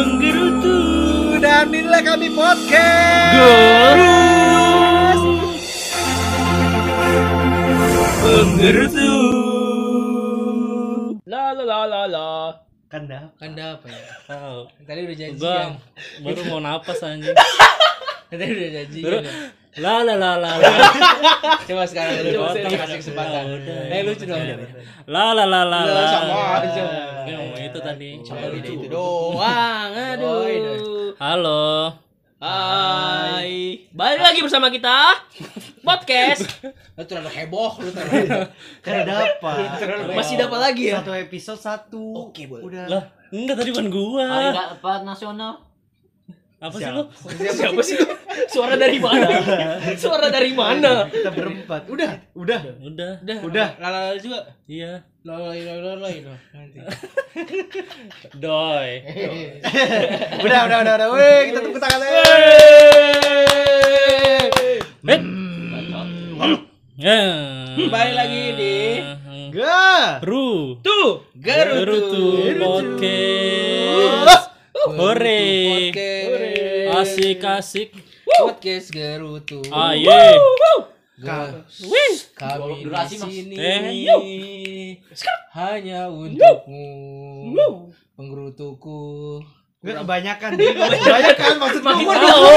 Penggerutu 0.00 0.76
Dan 1.44 1.76
inilah 1.76 2.00
kami 2.00 2.32
podcast. 2.32 3.36
Gorus 3.36 5.20
Penggerutu 8.24 9.12
La 11.28 11.52
la 11.52 11.64
la 11.68 11.84
la 11.84 12.02
la 12.08 12.32
Kan 12.88 13.12
dah. 13.12 13.28
Anda 13.44 13.76
apa 13.76 13.92
ya? 13.92 14.02
Tahu. 14.24 14.72
Tadi 14.88 15.00
udah 15.04 15.16
janjian. 15.20 15.38
Gua 15.38 15.78
baru 16.26 16.42
mau 16.48 16.58
napas 16.64 17.04
anjing. 17.04 17.36
Tadi 18.30 18.46
udah. 18.46 18.84
Baru 19.02 19.18
la 19.82 20.06
la 20.06 20.14
la 20.14 20.38
la. 20.38 20.50
Coba 21.66 21.82
sekarang 21.82 22.22
lu 22.30 22.38
Coba 22.38 22.54
kasih 22.54 22.98
kesempatan. 23.02 23.42
Eh 23.90 24.06
lucu 24.06 24.22
dong. 24.22 24.38
La 25.10 25.34
la 25.34 25.42
la 25.50 25.66
la 25.66 25.82
sama 26.06 26.62
aja. 26.62 26.86
Mau 27.26 27.58
itu 27.58 27.78
tadi. 27.82 28.22
Coba 28.22 28.54
itu 28.54 28.86
doang. 28.86 29.90
Aduh. 29.90 31.10
Halo. 31.18 31.90
Hai 32.40 33.84
Balik 33.92 34.24
lagi 34.24 34.40
bersama 34.40 34.72
kita 34.72 35.12
Podcast 35.84 36.48
Lu 36.96 37.04
terlalu 37.04 37.28
heboh, 37.36 37.82
lu 37.84 37.90
terlalu. 37.92 38.48
Kan 38.80 39.04
dapat. 39.04 39.84
Masih 40.14 40.40
dapat 40.40 40.58
lagi 40.70 40.88
ya? 40.88 41.04
Satu 41.04 41.12
episode 41.12 41.60
satu. 41.60 42.30
Oke, 42.30 42.48
boleh. 42.48 42.64
Udah. 42.64 42.84
Lah, 42.88 43.02
enggak 43.28 43.60
tadi 43.60 43.76
bukan 43.76 43.88
gua. 43.92 44.24
Hari 44.24 44.48
dapat 44.56 45.00
nasional. 45.04 45.69
Apa 46.60 46.76
sih 46.76 46.92
lu? 46.92 47.08
Siapa 47.56 47.80
sih? 47.80 47.96
Suara 48.52 48.76
dari 48.76 49.00
mana? 49.00 49.32
Suara 50.02 50.28
dari 50.28 50.52
mana? 50.52 51.08
Kita 51.08 51.32
berempat. 51.32 51.88
Udah. 51.88 52.20
Udah. 52.36 52.60
Udah. 52.84 53.16
Udah, 53.24 53.38
Udah. 53.48 53.68
Lala 53.80 54.12
juga. 54.20 54.44
Iya. 54.68 55.00
Loloi 55.24 55.64
loloi 55.64 56.20
loh. 56.20 56.36
Nanti. 56.52 56.84
Doi. 58.44 58.92
Udah, 60.44 60.60
udah, 60.68 60.78
udah, 60.84 60.94
udah. 61.00 61.08
Wih, 61.16 61.40
kita 61.48 61.58
tepuk 61.64 61.80
tangan. 61.80 62.00
Eh. 62.04 62.20
Ya. 67.00 67.16
Balik 67.88 68.12
lagi 68.12 68.42
di 68.60 69.00
Ga. 69.56 70.20
Ru. 70.20 70.76
Tuh 70.84 71.24
Gerutu 71.32 72.52
podcast. 72.60 74.49
Hore. 74.86 75.92
Podcast. 75.92 76.88
Asik-asik. 76.96 77.90
Podcast 78.24 78.88
Gerutu. 78.88 79.60
Aye. 79.68 80.40
Ka- 81.20 81.52
Kami 82.32 82.80
Durasi, 82.80 83.20
di 83.20 83.28
sini 83.28 83.54
Eh, 83.60 84.96
hanya 85.52 86.08
untukmu. 86.08 86.88
Penggerutuku. 88.16 89.00
Nggak 89.80 89.96
kebanyakan. 89.98 90.50
Kebanyakan 91.04 91.54
maksud 91.56 91.82
Makin 91.82 92.06
tahu. 92.06 92.56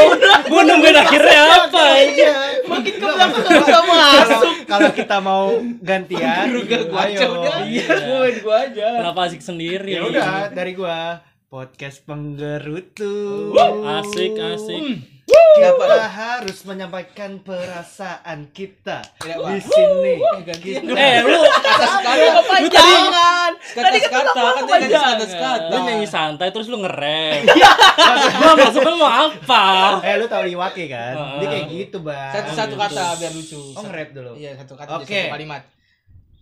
Nungguin 0.63 0.95
akhirnya 0.95 1.39
apa 1.57 1.83
Iya. 1.99 2.35
Makin 2.63 2.93
ke 2.93 2.99
belakang 2.99 3.31
gak 3.31 3.63
bisa 3.63 3.79
masuk 3.83 4.53
Kalau 4.63 4.89
kita 4.91 5.17
mau 5.19 5.45
gantian, 5.79 6.45
gua 6.87 7.03
aja 7.03 7.25
udah. 7.27 7.57
Iya 7.63 7.87
Gue 7.95 8.27
gue 8.39 8.55
aja 8.55 8.87
Kenapa 8.99 9.19
asik 9.23 9.39
sendiri? 9.39 9.91
Ya 9.91 10.03
udah, 10.03 10.51
dari 10.51 10.71
gua 10.73 11.19
podcast 11.53 12.01
penggerutu. 12.09 13.53
Asik 13.85 14.33
asik. 14.41 15.05
Kita 15.29 16.09
harus 16.09 16.65
menyampaikan 16.65 17.45
perasaan 17.45 18.49
kita 18.49 19.05
di 19.21 19.61
sini. 19.61 20.17
Gantian. 20.49 20.81
Eh 20.97 21.21
lu 21.21 21.45
Kata-kata. 21.45 22.41
Kepanjangan 22.41 23.51
Tadi 23.69 23.99
kata 24.01 24.33
kan 24.33 24.63
tadi 24.65 24.87
kata 24.89 25.25
kata. 25.29 25.69
lu 25.69 25.77
nyanyi 25.85 26.07
santai 26.09 26.49
terus 26.49 26.73
lu 26.73 26.81
ngerem. 26.81 27.45
Gua 28.41 28.53
maksudnya 28.57 28.93
mau 28.97 29.13
apa? 29.29 29.65
Eh 30.01 30.17
lu 30.17 30.25
tahu 30.25 30.49
Iwake 30.49 30.89
kan? 30.89 31.37
Dia 31.37 31.47
kayak 31.53 31.65
gitu, 31.69 32.01
Bang. 32.01 32.33
Satu 32.33 32.49
satu 32.57 32.75
kata 32.81 33.13
biar 33.21 33.29
lucu. 33.29 33.61
Oh, 33.77 33.85
nge-rap 33.85 34.09
dulu. 34.09 34.31
Iya, 34.41 34.57
satu 34.57 34.73
kata 34.73 35.05
satu 35.05 35.05
kalimat. 35.05 35.61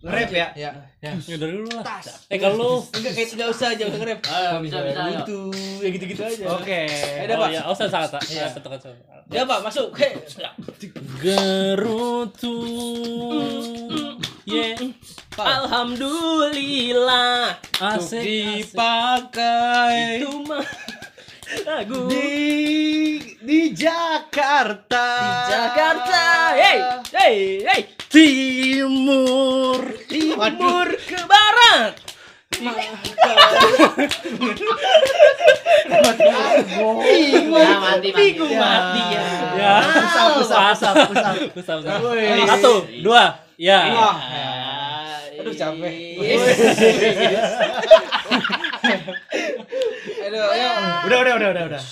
Nge-rap 0.02 0.34
ya? 0.34 0.50
Ya. 0.58 0.70
Ya. 0.98 1.14
Ya 1.14 1.36
dari 1.38 1.62
dulu 1.62 1.78
lah. 1.78 2.02
Eh 2.26 2.42
kalau 2.42 2.58
lu 2.58 2.82
Enggak 2.90 3.14
kayak 3.14 3.38
enggak 3.38 3.54
usah 3.54 3.70
jangan 3.78 4.02
nge-rap. 4.02 4.18
Ayo, 4.26 4.58
bisa, 4.58 4.82
bisa, 4.82 4.98
ayo. 4.98 5.22
Lucu, 5.22 5.54
ya 5.78 5.88
gitu-gitu 5.94 6.22
aja. 6.26 6.58
Oke. 6.58 6.90
Ada, 7.22 7.38
Oh 7.38 7.46
Pak. 7.46 7.54
ya, 7.54 7.62
oh 7.70 7.74
satu 7.78 7.94
kata. 7.94 8.18
Iya. 8.26 8.50
Satu 8.50 8.66
kata. 8.66 8.90
Ya, 9.30 9.46
Pak, 9.46 9.62
masuk. 9.62 9.94
Hei. 9.94 10.18
Gerutu. 11.22 12.58
Yeah. 14.42 14.74
Alhamdulillah 15.38 17.54
Asik. 17.78 18.26
Dipakai. 18.26 20.18
Itu 20.18 20.42
mah 20.42 20.66
Lagu 21.62 22.10
Di 22.10 23.22
di 23.38 23.70
Jakarta. 23.70 25.06
Jakarta 25.46 26.58
Hey 26.58 26.78
Hey 27.14 27.62
Hey 27.64 27.80
Timur. 28.12 29.80
Timur 30.04 30.86
ke 31.00 31.18
barat 31.24 31.96
Nah, 32.62 32.76
mati, 36.04 36.22
mati. 37.80 38.08
Bingung 38.12 38.54
mati 38.60 39.00
ya 39.16 39.24
Ya. 39.56 39.74
Satu, 42.46 42.84
dua, 43.00 43.40
ya. 43.56 43.78
Wah. 43.96 44.16
Aduh, 45.42 45.54
capek. 45.56 45.96
Aduh, 50.32 50.48
ayo. 50.48 50.68
Udah, 51.04 51.18
udah, 51.28 51.34
udah, 51.36 51.48
udah, 51.52 51.64
udah. 51.76 51.82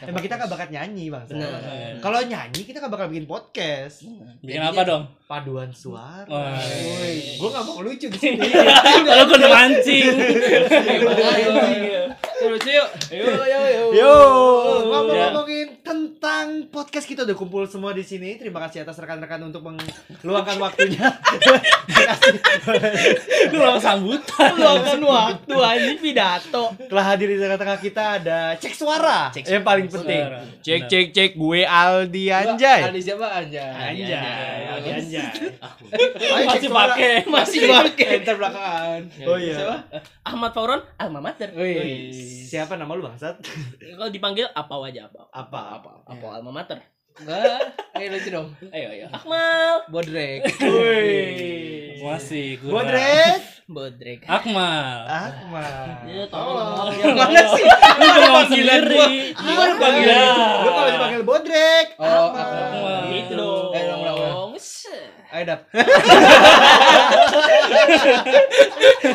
Emang 0.00 0.24
kita 0.24 0.40
gak 0.40 0.48
bakal 0.48 0.72
nyanyi, 0.72 1.12
Bang. 1.12 1.28
Kalau 2.00 2.24
nyanyi 2.24 2.64
kita 2.64 2.80
gak 2.80 2.88
bakal 2.88 3.12
bikin 3.12 3.28
podcast. 3.28 4.08
Bikin 4.40 4.64
apa 4.64 4.80
dong? 4.80 5.04
Paduan 5.28 5.68
suara. 5.76 6.56
Woi, 6.56 7.36
gua 7.36 7.48
gak 7.52 7.64
mau 7.68 7.84
lucu 7.84 8.08
di 8.08 8.16
sini. 8.16 8.48
Kalau 9.04 9.28
gua 9.28 9.36
udah 9.36 9.50
mancing. 9.52 10.08
Lucu 12.48 12.70
yuk. 12.70 12.88
Ayo, 13.08 13.26
ayo. 13.42 13.82
Yo, 13.88 13.92
Ya. 13.92 14.12
ngomong-ngomongin 14.86 15.66
tentang 15.80 16.46
podcast 16.68 17.04
kita 17.04 17.22
udah 17.22 17.34
kumpul 17.34 17.64
semua 17.64 17.90
di 17.90 18.02
sini. 18.02 18.34
Terima 18.34 18.58
kasih 18.60 18.82
atas 18.82 18.96
rekan-rekan 18.96 19.42
untuk 19.42 19.62
meluangkan 20.22 20.56
waktunya. 20.58 21.06
Terima 21.32 22.04
kasih. 22.08 22.32
Lu 23.48 23.58
lama 23.58 23.78
sambutan. 23.78 24.50
Luangkan 24.56 25.00
waktu 25.00 25.54
anjing 25.54 25.98
pidato 25.98 26.64
Telah 26.82 27.04
hadir 27.06 27.28
di 27.28 27.38
tengah-tengah 27.38 27.78
kita 27.78 28.02
ada 28.16 28.38
cek 28.54 28.72
suara. 28.72 29.30
Cek 29.30 29.44
yang 29.44 29.62
paling 29.62 29.86
penting. 29.86 30.22
suara. 30.22 30.40
Cek 30.60 30.80
cek 30.86 31.06
cek 31.10 31.30
gue 31.34 31.60
Aldi 31.62 32.24
Anjay. 32.28 32.80
Ada 32.84 32.98
siapa 32.98 33.26
Anjay? 33.32 33.70
Anjay. 33.70 34.60
Aldi 34.68 34.90
Anjay. 34.92 35.26
Masih 36.44 36.70
pakai. 36.70 37.12
Masih 37.26 37.58
pakai 37.64 38.06
Enter 38.18 38.34
belakangan. 38.36 39.00
Oh 39.24 39.38
iya. 39.38 39.56
Siapa? 39.56 39.76
Ahmad 40.26 40.50
Fauron 40.52 40.80
Alma 40.96 41.20
Mater 41.22 41.54
Wih. 41.54 42.35
Siapa 42.36 42.76
nama 42.76 42.92
lu 42.92 43.08
bangsat? 43.08 43.40
Kalau 43.96 44.12
dipanggil 44.12 44.44
apa 44.52 44.74
aja 44.84 45.08
apa 45.08 45.20
Apa 45.32 45.60
apa? 45.80 45.92
Apa 46.04 46.26
Alma 46.36 46.52
Mater 46.52 46.76
Enggak. 47.16 47.72
Ayo 47.96 48.12
lucu 48.12 48.28
dong. 48.28 48.52
Ayo 48.76 48.92
ayo 48.92 49.06
Akmal 49.08 49.88
Bodrek. 49.88 50.44
Woi. 50.60 51.96
Masih 52.04 52.60
kurang. 52.60 52.84
Bodrek. 52.84 53.40
Bodrek 53.64 54.20
Akmal. 54.28 55.08
Akmal. 55.08 56.04
Ya, 56.04 56.28
tolong. 56.28 56.92
Tolong. 56.92 57.16
Mana 57.16 57.42
sih? 57.56 57.64
Lu 57.64 58.04
ngomong 58.20 58.46
sendiri. 58.52 59.32
Gimana 59.32 59.72
panggil? 59.80 60.12
Ya. 60.12 60.28
Lu 60.60 60.70
kalau 60.76 60.90
dipanggil 60.92 61.22
Bodrek. 61.24 61.86
Oh, 61.96 62.36
Akmal. 62.36 63.00
Gitu 63.08 63.32
dong 63.32 63.72
Ayo 63.72 63.84
dong, 63.88 64.00
ulang, 64.04 64.16
ulang. 64.20 64.52
Set. 64.60 65.08
Ayo 65.36 65.52
dap. 65.52 65.68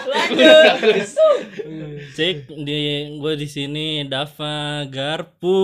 Lanjut 0.06 1.10
Cek 2.14 2.46
di 2.62 3.10
gua 3.18 3.34
di 3.34 3.50
sini 3.50 4.06
Dava 4.06 4.86
Garpu. 4.86 5.58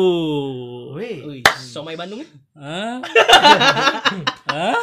Wih. 0.98 1.46
Somai 1.62 1.94
Bandung 1.94 2.26
ya? 2.26 2.30
Hah? 2.58 3.06
Hah? 4.50 4.82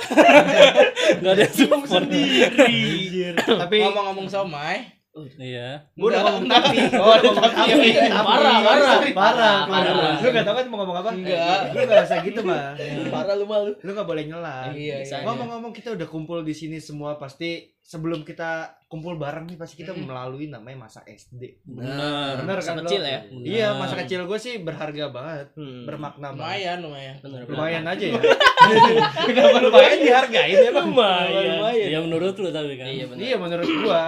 Gak 1.18 1.32
ada 1.42 1.46
support. 1.50 2.06
Tapi 2.06 3.76
Ngomong-ngomong 3.82 4.30
somai. 4.30 4.94
Iya. 5.36 5.78
Gua 5.94 6.10
udah 6.10 6.18
Enggak, 6.18 6.26
ngomong 6.26 6.46
tapi. 6.50 6.76
Oh, 6.92 7.14
udah 7.14 7.30
ngomong 7.30 7.54
tapi. 7.54 7.86
Iya, 7.86 8.02
parah, 8.10 8.56
parah. 8.58 8.98
Parah, 8.98 8.98
Parah. 9.14 9.60
parah. 9.64 10.14
Lu 10.18 10.28
gak 10.28 10.42
tau 10.42 10.54
kan 10.54 10.66
mau 10.66 10.78
ngomong 10.82 10.96
apa? 10.98 11.10
Enggak. 11.12 11.58
Lu 11.70 11.80
gak 11.84 12.02
usah 12.02 12.18
gitu, 12.20 12.40
mah. 12.42 12.74
Parah 13.08 13.34
lu 13.34 13.46
malu 13.46 13.70
Lu 13.78 13.90
gak 13.90 14.04
boleh 14.04 14.26
nyela. 14.26 14.74
Iya, 14.74 15.06
iya. 15.06 15.22
Ngomong-ngomong 15.22 15.70
kita 15.70 15.94
udah 15.94 16.04
kumpul 16.04 16.42
di 16.42 16.50
sini 16.50 16.76
semua 16.76 17.14
pasti 17.14 17.62
sebelum 17.78 18.24
kita 18.24 18.74
kumpul 18.88 19.14
bareng 19.14 19.44
nih 19.44 19.54
pasti 19.54 19.76
kita 19.76 19.92
Mm. 19.92 20.02
melalui 20.04 20.46
namanya 20.48 20.82
masa 20.82 21.04
SD. 21.04 21.62
Benar. 21.62 22.40
Bener 22.40 22.56
Masa 22.56 22.72
kan 22.72 22.82
kecil 22.82 23.00
lo? 23.00 23.06
ya? 23.06 23.20
Iya, 23.28 23.66
Benar. 23.68 23.78
masa 23.78 23.94
kecil 24.00 24.20
gue 24.24 24.38
sih 24.40 24.54
berharga 24.58 25.04
banget, 25.10 25.46
Hmm. 25.52 25.84
bermakna 25.84 26.32
banget. 26.32 26.42
Lumayan, 26.64 26.78
lumayan. 26.80 27.14
Bener. 27.20 27.40
Lumayan 27.44 27.84
aja 27.84 28.04
ya. 28.08 28.18
Kenapa 29.28 29.58
lumayan 29.60 29.98
dihargain 30.00 30.56
ya, 30.58 30.70
Bang? 30.72 30.88
Lumayan. 30.90 31.86
Ya 31.86 31.98
menurut 32.00 32.34
lu 32.34 32.48
tapi 32.48 32.74
kan. 32.74 32.86
Iya 32.88 33.04
benar. 33.06 33.20
Iya 33.20 33.36
menurut 33.36 33.68
gua 33.80 34.04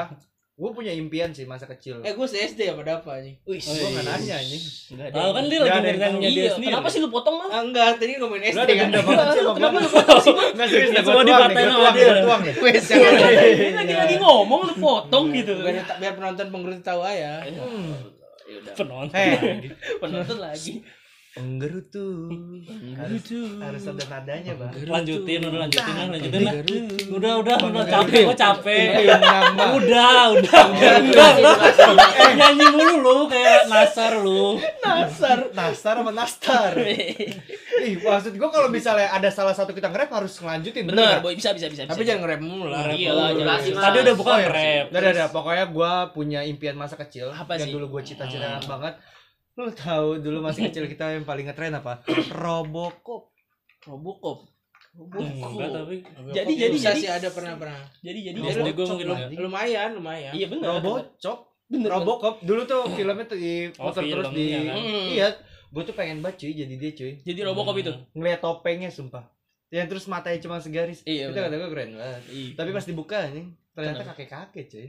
Gue 0.56 0.72
punya 0.72 0.88
impian 0.88 1.28
sih 1.30 1.44
masa 1.44 1.68
kecil. 1.68 2.00
Eh 2.00 2.16
gue 2.16 2.24
SD 2.24 2.72
apa 2.72 2.80
apa 2.80 3.20
nih? 3.20 3.36
Wih, 3.44 3.60
gue 3.60 3.76
nggak 3.92 4.08
nanya 4.08 4.40
anjing. 4.40 4.62
Enggak 4.88 5.08
Tahu 5.12 5.30
kan 5.30 5.44
dia 5.44 5.58
Nggak 5.60 5.68
lagi 5.68 5.98
nyanyinya 6.00 6.16
dia 6.24 6.32
Iya, 6.32 6.50
sendiri. 6.56 6.72
kenapa 6.72 6.88
sih 6.88 7.00
lu 7.04 7.08
potong 7.12 7.36
mal? 7.36 7.48
Ah, 7.52 7.60
enggak, 7.60 7.88
tadi 8.00 8.12
ngomongin 8.16 8.44
SD 8.48 8.70
kan. 8.72 8.88
Kenapa 8.88 9.76
lu 9.76 9.90
potong 9.92 10.18
sih? 10.24 10.32
Nggak 10.32 10.68
serius 10.72 10.90
dah, 10.96 11.02
Semua 11.04 11.20
nih, 11.20 11.28
gua 11.28 11.44
sama 11.44 11.52
tuang 11.52 11.92
nih, 11.92 12.00
dia. 12.00 12.12
nih. 12.40 13.70
Lagi 13.76 13.94
lagi 13.94 14.16
ngomong 14.16 14.60
lu 14.64 14.74
potong 14.80 15.24
gitu. 15.36 15.52
biar, 15.60 15.76
biar 16.00 16.12
penonton 16.16 16.46
penggerut 16.48 16.80
tahu 16.80 17.00
aja. 17.04 17.44
Hmm. 17.44 17.92
Ya 18.48 18.56
udah. 18.56 18.72
Penonton. 18.72 19.12
Eh, 19.12 19.36
Penonton 20.00 20.38
lagi. 20.40 20.72
Penggerutu. 21.36 22.32
Harus, 22.96 23.28
harus 23.60 23.82
ada 23.84 24.04
nadanya, 24.08 24.56
Bang. 24.56 24.72
Lanjutin, 24.88 25.44
udah 25.44 25.60
lanjutin 25.68 25.92
lah, 25.92 26.06
lanjutin 26.08 26.40
lah. 26.48 26.54
Udah, 27.12 27.32
udah, 27.44 27.56
udah 27.60 27.84
capek, 27.84 28.22
gua 28.24 28.36
capek. 28.36 28.88
Nama. 29.04 29.64
Udah, 29.76 30.20
udah, 30.32 30.60
udah, 30.72 30.96
udah. 31.04 31.56
Eh, 32.16 32.32
nyanyi 32.40 32.66
mulu 32.72 32.94
lu 33.04 33.16
kayak 33.28 33.68
Nasar 33.68 34.16
lu. 34.16 34.56
Nastar, 34.80 35.52
Nastar 35.52 35.94
sama 36.00 36.12
Nastar. 36.16 36.72
Ih, 37.84 38.00
maksud 38.00 38.32
gua 38.40 38.48
kalau 38.48 38.72
misalnya 38.72 39.12
ada 39.12 39.28
salah 39.28 39.52
satu 39.52 39.76
kita 39.76 39.92
nge-rap 39.92 40.08
harus 40.16 40.32
ngelanjutin. 40.40 40.88
Benar, 40.88 41.20
boy 41.20 41.36
bisa 41.36 41.52
bisa 41.52 41.68
bisa. 41.68 41.84
Tapi 41.84 42.00
jangan 42.00 42.24
nge-rap 42.24 42.40
mulu 42.40 42.72
lah. 42.72 42.88
Iya 42.88 43.12
lah. 43.12 43.60
Tadi 43.60 43.98
udah 44.00 44.14
bukan 44.16 44.32
Oh, 44.32 44.40
iya. 44.40 44.48
rap. 44.48 44.84
Udah, 44.88 45.00
udah, 45.04 45.12
udah. 45.12 45.28
Pokoknya 45.28 45.64
gua 45.68 45.92
punya 46.10 46.40
impian 46.42 46.72
masa 46.74 46.96
kecil 46.96 47.28
Apa 47.28 47.60
yang 47.60 47.68
sih? 47.68 47.74
dulu 47.76 47.92
gua 47.92 48.00
cita-citakan 48.00 48.64
banget. 48.64 48.96
Lu 49.56 49.72
tahu 49.72 50.20
dulu 50.20 50.44
masih 50.44 50.68
kecil 50.68 50.84
kita 50.84 51.16
yang 51.16 51.24
paling 51.24 51.48
ngetren 51.48 51.72
apa? 51.72 52.04
Robocop. 52.28 53.32
Robocop. 53.88 54.52
Enggak 54.96 55.72
tapi 55.72 56.00
Jadi 56.32 56.52
jadi 56.56 56.76
jadi 56.76 56.96
sih 56.96 57.08
ada 57.08 57.28
pernah 57.28 57.56
pernah. 57.60 57.80
jadi 58.00 58.32
jadi 58.32 58.36
jadi 58.36 58.72
gua 58.72 58.84
mungkin 58.88 59.08
Robocop. 59.12 59.40
Lumayan, 59.40 59.88
lumayan. 59.96 60.32
Iya 60.32 60.46
benar. 60.48 60.80
Robocop. 60.80 61.38
Bener. 61.66 61.88
Robocop 61.88 62.34
dulu 62.44 62.62
tuh 62.64 62.82
filmnya 62.92 63.24
tuh 63.26 63.38
di 63.40 63.68
Oh, 63.76 63.90
putar 63.90 64.04
terus 64.04 64.28
di 64.32 64.44
filmnya 64.54 64.72
kan? 64.72 64.76
Iya, 65.10 65.26
gua 65.72 65.82
tuh 65.82 65.94
pengen 65.96 66.20
banget 66.20 66.36
cuy 66.44 66.52
jadi 66.52 66.74
dia 66.76 66.90
cuy. 66.92 67.12
Jadi 67.24 67.40
Robocop 67.42 67.76
itu. 67.76 67.92
Ngeliat 68.12 68.40
topengnya 68.40 68.88
sumpah. 68.92 69.24
Yang 69.68 69.86
terus 69.96 70.04
matanya 70.06 70.38
cuma 70.40 70.62
segaris. 70.62 71.00
Iya, 71.02 71.32
itu 71.32 71.36
kata 71.36 71.56
gua 71.56 71.70
keren 71.72 71.90
banget. 71.96 72.22
Iya. 72.30 72.50
Tapi 72.54 72.70
pas 72.70 72.84
dibuka 72.86 73.18
nih, 73.28 73.44
ternyata 73.72 74.00
Kenapa? 74.00 74.12
kakek-kakek 74.14 74.64
cuy. 74.70 74.84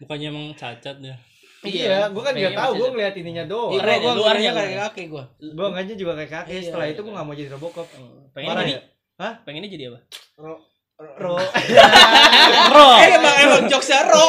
bukannya 0.00 0.26
emang 0.30 0.46
cacat 0.54 0.96
ya. 1.02 1.16
Iya, 1.60 2.08
gua 2.08 2.22
kan 2.22 2.32
nggak 2.32 2.40
Pengennya 2.50 2.64
tahu, 2.64 2.72
ada. 2.72 2.88
ngeliat 2.88 3.14
ininya 3.14 3.44
doang. 3.44 3.70
Iya, 3.70 3.82
ya, 3.84 3.96
gua 4.00 4.12
luarnya 4.16 4.50
kan. 4.50 4.64
kayak 4.64 4.80
kaki 4.86 5.02
gua. 5.06 5.24
Gua 5.38 5.66
enggaknya 5.68 5.94
juga 5.94 6.12
kayak 6.16 6.30
kakek. 6.32 6.50
Iya, 6.50 6.60
Setelah 6.64 6.86
iya. 6.88 6.94
itu 6.94 7.00
gua 7.00 7.12
nggak 7.12 7.26
mau 7.26 7.34
jadi 7.34 7.50
Robocop. 7.50 7.86
Pengen 8.32 8.48
Parah 8.48 8.62
jadi 8.62 8.72
ya? 8.72 8.80
Hah? 9.20 9.32
pengennya 9.44 9.68
jadi 9.68 9.84
apa? 9.92 9.98
Ro. 10.36 10.54
Bro. 11.00 11.36
Eh 13.00 13.08
emang 13.16 13.34
emang 13.38 13.62
jokesnya 13.66 14.04
ro. 14.04 14.24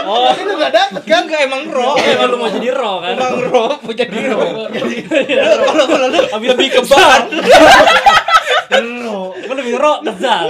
Oh, 0.00 0.24
Tapi 0.28 0.42
lu 0.42 0.56
gak 0.56 0.72
dapet 0.72 1.02
kan? 1.04 1.24
Enggak 1.24 1.40
emang 1.44 1.62
ro. 1.68 1.92
emang 1.94 2.28
lu 2.28 2.36
mau 2.36 2.48
jadi 2.48 2.68
ro 2.70 2.92
kan? 2.98 3.12
Emang 3.14 3.32
ro, 3.42 3.66
mau 3.76 3.92
jadi 3.92 4.16
ro. 4.28 4.40
Kalau 5.60 5.84
kalau 5.86 6.06
lu 6.08 6.20
lebih 6.24 6.68
ke 6.70 6.80
bar. 6.84 7.20
Ro. 8.70 9.20
Gua 9.34 9.54
lebih 9.56 9.74
ro 9.76 9.92
ke 10.00 10.12
zal. 10.16 10.46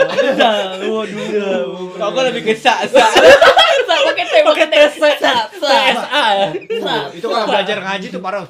Waduh. 0.82 1.94
kalau 1.94 2.10
gua 2.12 2.22
lebih 2.26 2.42
ke 2.44 2.54
sa 2.54 2.82
sa. 2.86 3.06
Pakai 4.44 4.66
T 4.66 4.74
pakai 4.96 5.16
T. 5.18 5.22
Sa 5.22 5.32
sa. 5.32 5.32
TSA. 5.50 6.26
Sa. 6.80 6.94
Itu 7.12 7.26
kalau 7.28 7.46
belajar 7.48 7.76
ngaji 7.80 8.06
tuh 8.08 8.20
parah. 8.22 8.44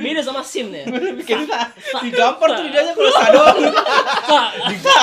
Beda 0.00 0.20
sama 0.20 0.42
sim 0.42 0.70
ya. 0.72 0.84
Ke 1.22 1.34
sa. 1.46 1.70
Digampar 2.02 2.48
tuh 2.58 2.64
lidahnya 2.66 2.92
kalau 2.94 3.12
sa 3.12 3.26
doang. 3.30 3.58
Sa. 4.80 4.98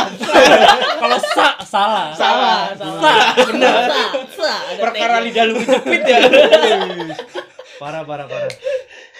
Kalau 0.99 1.17
sa 1.21 1.47
salah. 1.63 2.07
Salah. 2.15 2.59
Sa. 2.75 3.13
Benar. 3.53 3.89
Perkara 4.77 5.15
lidah 5.23 5.43
lu 5.47 5.53
kejepit 5.59 6.01
ya. 6.05 6.19
Parah, 7.77 8.01
parah, 8.09 8.25
parah. 8.25 8.49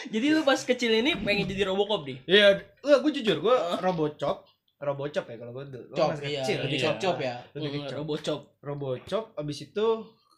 Jadi 0.10 0.34
lu 0.34 0.42
pas 0.42 0.58
kecil 0.58 0.90
ini 0.90 1.14
pengen 1.14 1.46
jadi 1.46 1.70
Robocop 1.70 2.10
nih. 2.10 2.18
Iya, 2.26 2.66
gue 2.82 3.12
jujur, 3.22 3.38
gue 3.38 3.56
Robocop. 3.86 4.50
Robocop 4.78 5.26
ya 5.26 5.36
kalau 5.42 5.52
gue 5.58 5.66
dulu. 5.74 5.86
Gua 5.90 5.98
Cop 5.98 6.10
masih 6.14 6.26
iya, 6.30 6.42
kecil, 6.42 6.58
lebih 6.66 6.78
iya. 6.78 6.86
cop-cop 6.86 7.18
ya. 7.18 7.36
Lebih 7.58 7.70
cop. 7.86 7.96
Robocop. 7.98 8.40
Robocop 8.62 9.24
abis 9.38 9.58
itu 9.70 9.88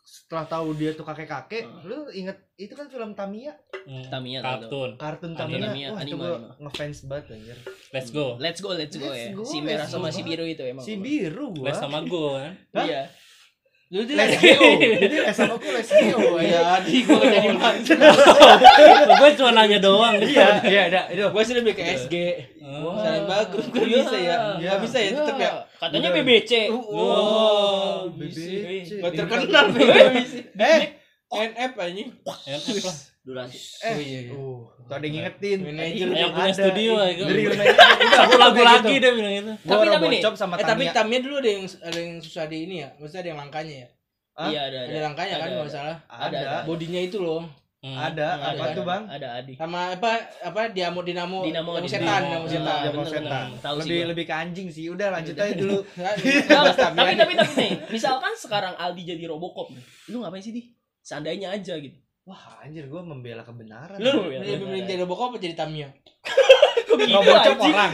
setelah 0.10 0.46
tahu 0.48 0.74
dia 0.74 0.92
tuh 0.92 1.02
kakek-kakek, 1.04 1.70
lu 1.84 2.10
inget 2.10 2.34
itu 2.56 2.74
kan 2.74 2.86
film 2.86 3.14
Tamiya, 3.14 3.54
Hmm, 3.80 4.06
Tamiya, 4.06 4.42
Kartun. 4.42 4.90
kartun 4.96 5.32
Anime, 5.32 5.62
Tamiya. 5.62 5.88
Wah, 5.88 6.02
itu 6.02 6.14
anime, 6.14 6.18
gue 6.20 6.30
anime. 6.32 6.50
ngefans 6.60 6.98
banget 7.04 7.26
anjir. 7.32 7.58
Let's 7.90 8.10
go. 8.10 8.26
Let's 8.36 8.60
go, 8.60 8.70
let's 8.72 8.94
go 8.94 9.06
Let's 9.06 9.22
ya. 9.24 9.32
go, 9.32 9.44
Si 9.44 9.58
merah 9.60 9.86
let's 9.86 9.92
sama 9.92 10.10
go. 10.10 10.14
si 10.14 10.22
biru 10.22 10.44
itu 10.44 10.64
emang. 10.64 10.82
Si 10.82 10.94
biru 10.96 11.46
gua. 11.52 11.70
Sama 11.72 12.00
gua 12.04 12.30
kan. 12.42 12.54
Iya. 12.84 13.02
Lu 13.90 14.06
tuh 14.06 14.14
Les 14.14 14.38
Geo. 14.38 14.62
Jadi 14.78 15.18
les 15.18 15.34
sama 15.34 15.58
gue 15.58 15.74
les 15.74 15.82
Geo. 15.82 16.22
Oh 16.22 16.38
iya, 16.46 16.78
di 16.86 17.02
gua 17.10 17.26
jadi 17.34 17.50
manja. 17.58 17.98
Gua 19.18 19.30
cuma 19.34 19.50
nanya 19.58 19.82
doang. 19.82 20.22
Iya, 20.22 20.62
iya, 20.62 20.82
ada. 20.94 21.02
Itu. 21.10 21.26
Gua 21.34 21.42
sih 21.42 21.58
lebih 21.58 21.74
ke 21.74 21.82
SG. 21.98 22.16
Oh. 22.62 23.02
Saling 23.02 23.26
bagus, 23.26 23.66
gua 23.74 23.82
bisa 23.90 24.14
ya. 24.14 24.22
Iya. 24.22 24.38
Enggak 24.62 24.78
bisa 24.86 24.98
ya 25.02 25.10
tetep 25.18 25.36
ya. 25.42 25.52
Katanya. 25.82 26.10
BBC. 26.14 26.52
Oh, 26.70 28.14
BBC. 28.14 29.02
Gua 29.02 29.10
terkenal 29.10 29.66
BBC. 29.74 30.54
Eh, 30.54 30.82
NF 31.34 31.74
anjing. 31.82 32.10
NF 32.46 32.78
lah. 32.86 33.09
Durasi. 33.20 33.60
eh. 33.84 33.94
Oh, 33.94 34.00
iya, 34.00 34.20
iya. 34.26 34.32
Uh, 34.32 34.64
tuh 34.88 34.96
ada 34.96 35.06
yang 35.06 35.16
ngingetin. 35.22 35.58
Manajer 35.62 36.08
Tadi 36.08 36.18
yang 36.18 36.32
punya 36.32 36.48
ada. 36.48 36.56
studio. 36.56 36.92
Dari 36.98 37.42
gua 37.44 38.38
lagu 38.40 38.62
lagi 38.64 38.94
dia 38.96 39.12
bilang 39.12 39.34
itu. 39.36 39.54
Tapi- 39.62 39.88
tapi 39.88 40.06
nih, 40.08 40.22
sama 40.34 40.54
Eh 40.56 40.66
tapi. 40.66 40.84
Tamiya 40.90 41.20
dulu 41.22 41.36
ada 41.38 41.50
yang 41.50 41.64
ada 41.84 42.00
yang 42.00 42.14
susah 42.18 42.44
di 42.48 42.58
ini 42.64 42.76
ya. 42.82 42.90
Maksudnya 42.96 43.22
ada 43.22 43.30
yang 43.30 43.40
langkanya 43.40 43.76
ya. 43.76 43.88
Iya 44.40 44.60
ada 44.66 44.78
ada. 44.80 44.90
Ada 44.90 45.00
langkanya 45.04 45.36
kan 45.36 45.50
ada. 45.52 45.68
salah. 45.68 45.98
Ada, 46.08 46.38
Ada. 46.40 46.58
Bodinya 46.64 47.02
itu 47.04 47.20
loh. 47.20 47.44
Hmm. 47.80 47.96
Ada. 47.96 48.28
Ada, 48.36 48.48
Apa 48.50 48.64
ada, 48.66 48.76
tuh, 48.76 48.84
Bang? 48.84 49.04
Ada 49.08 49.28
Adi. 49.40 49.54
Sama 49.56 49.80
apa 49.94 50.12
apa 50.42 50.62
dinamo 50.68 51.00
dinamo 51.00 51.38
Dinamo, 51.44 51.72
dinamo 51.76 51.80
Dinamo. 51.80 51.88
setan, 51.88 52.22
Dinamo. 52.24 52.44
dinamo 52.44 52.44
Ah, 52.44 52.52
setan. 52.52 52.92
Bener, 52.92 53.08
setan. 53.08 53.48
Tahu 53.60 53.76
sih 53.78 53.84
Lebih 53.86 54.02
lebih 54.10 54.26
ke 54.26 54.36
anjing 54.36 54.68
sih. 54.68 54.86
Udah 54.88 55.08
lanjut 55.12 55.36
aja 55.36 55.54
dulu. 55.54 55.78
Tapi 55.96 56.24
tapi 57.00 57.14
tapi 57.16 57.34
nih, 57.56 57.72
misalkan 57.88 58.34
sekarang 58.36 58.74
Aldi 58.76 59.04
jadi 59.06 59.24
Robocop 59.28 59.72
nih, 59.72 59.84
lu 60.12 60.20
ngapain 60.20 60.44
sih 60.44 60.52
di? 60.52 60.68
Seandainya 61.00 61.52
aja 61.52 61.80
gitu. 61.80 61.96
Wah, 62.30 62.62
anjir 62.62 62.86
gua 62.86 63.02
membela 63.02 63.42
kebenaran. 63.42 63.98
Lu 63.98 64.30
Iya, 64.30 64.46
iya, 64.46 64.58
milih 64.62 64.86
iya. 64.86 64.90
jadi 64.94 65.02
Robocop 65.02 65.34
apa 65.34 65.38
jadi 65.42 65.58
Tamiya? 66.92 67.16
Robocop 67.16 67.58
orang. 67.62 67.92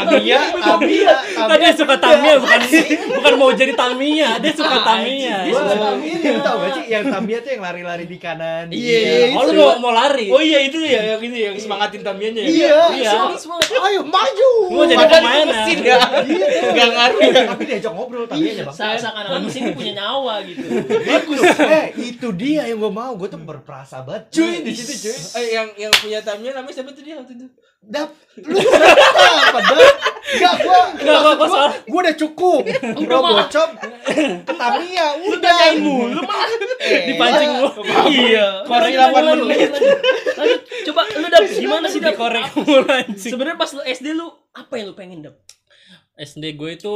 Tamiya, 0.00 0.38
Tamiya, 0.52 1.14
Kan 1.40 1.56
dia 1.56 1.72
suka 1.72 1.94
Tamiya 1.96 2.34
bukan 2.36 2.60
bukan 3.12 3.32
mau 3.34 3.50
jadi 3.50 3.72
Tamiya, 3.72 4.28
dia 4.38 4.52
suka 4.52 4.76
Tamiya. 4.80 5.36
Dia 5.42 5.54
suka 5.54 5.74
Tamiya. 5.74 6.30
lu 6.30 6.40
tau 6.40 6.56
gak 6.58 6.70
sih 6.72 6.84
yang 6.88 7.04
Tamiya 7.06 7.38
tuh 7.40 7.50
yang 7.50 7.62
lari-lari 7.62 8.04
di 8.04 8.16
kanan. 8.16 8.64
Iya, 8.68 8.98
kiri. 8.98 9.14
iya, 9.26 9.26
Oh 9.32 9.42
lu 9.44 9.52
mau, 9.56 9.76
mau 9.80 9.92
lari? 9.92 10.26
Oh 10.28 10.38
iya 10.38 10.58
itu 10.62 10.78
ya 10.78 11.00
yang 11.10 11.22
ini 11.22 11.38
yang 11.42 11.54
semangatin 11.56 12.00
Tamiyanya 12.00 12.42
ya. 12.42 12.50
Iya, 12.50 12.78
Iya. 12.92 13.12
Semangat. 13.34 13.70
Ayo 13.70 14.00
maju. 14.02 14.50
Mau 14.70 14.84
jadi 14.84 15.06
pemain 15.06 15.46
mesin 15.46 15.78
ya. 15.80 15.88
ya. 15.90 15.98
Iya, 16.22 16.46
Enggak 16.66 16.88
ngaruh 16.90 17.20
ya. 17.20 17.42
Tapi 17.48 17.62
diajak 17.64 17.92
ngobrol 17.92 18.24
Tamiyanya, 18.24 18.62
Bang. 18.64 18.74
Sa- 18.74 18.98
Seakan-akan 19.00 19.40
mesin 19.42 19.60
ini 19.62 19.72
punya 19.72 19.92
nyawa 19.96 20.34
gitu. 20.44 20.60
Bagus. 21.00 21.40
Eh, 21.60 21.86
itu 21.96 22.28
dia 22.32 22.62
yang 22.64 22.78
gua 22.78 22.92
mau. 22.92 23.12
Gua 23.12 23.26
tuh 23.26 23.38
berperasa 23.38 24.00
banget 24.00 24.28
cuy 24.30 24.60
di 24.60 24.72
situ 24.72 24.92
cuy. 25.02 25.16
Eh 25.36 25.46
yang 25.52 25.68
yang 25.78 25.92
punya 25.92 26.18
Tamiya 26.20 26.52
namanya 26.52 26.74
siapa 26.74 26.90
tuh 26.90 27.00
dia 27.00 27.14
waktu 27.14 27.32
itu? 27.34 27.46
Dap, 27.82 28.09
lu? 28.10 29.86
Enggak 30.30 30.54
gua. 30.62 30.80
Enggak, 30.94 31.18
gua- 31.18 31.36
gua 31.36 31.48
soal- 31.48 31.74
gua 31.84 32.00
udah 32.00 32.16
cukup. 32.16 32.62
Robocop 32.96 33.70
ke 34.06 34.52
Tamiya 34.52 35.06
udah. 35.20 35.40
Tanyain 35.42 35.78
mulu 35.78 36.20
mah. 36.22 36.46
Dipancing 36.80 37.50
lu. 37.56 37.68
Iya. 38.06 38.62
Korek 38.62 38.92
Lanjut, 38.92 39.10
8 39.12 39.26
lanjut, 39.26 39.46
menit. 39.46 39.70
lanjut. 40.32 40.60
Coba 40.86 41.00
lu 41.10 41.26
dap 41.28 41.42
gimana 41.44 41.86
sih 41.86 41.98
dap? 41.98 42.14
Dikorek 42.14 42.44
mulu 42.56 42.86
anjing. 42.86 43.30
Sebenarnya 43.30 43.58
pas 43.58 43.70
lu 43.72 43.82
SD 43.82 44.06
lu 44.12 44.26
apa 44.52 44.72
yang 44.74 44.86
lu 44.86 44.94
pengen 44.94 45.18
dap? 45.20 45.34
SD 46.16 46.54
gue 46.54 46.70
itu 46.70 46.94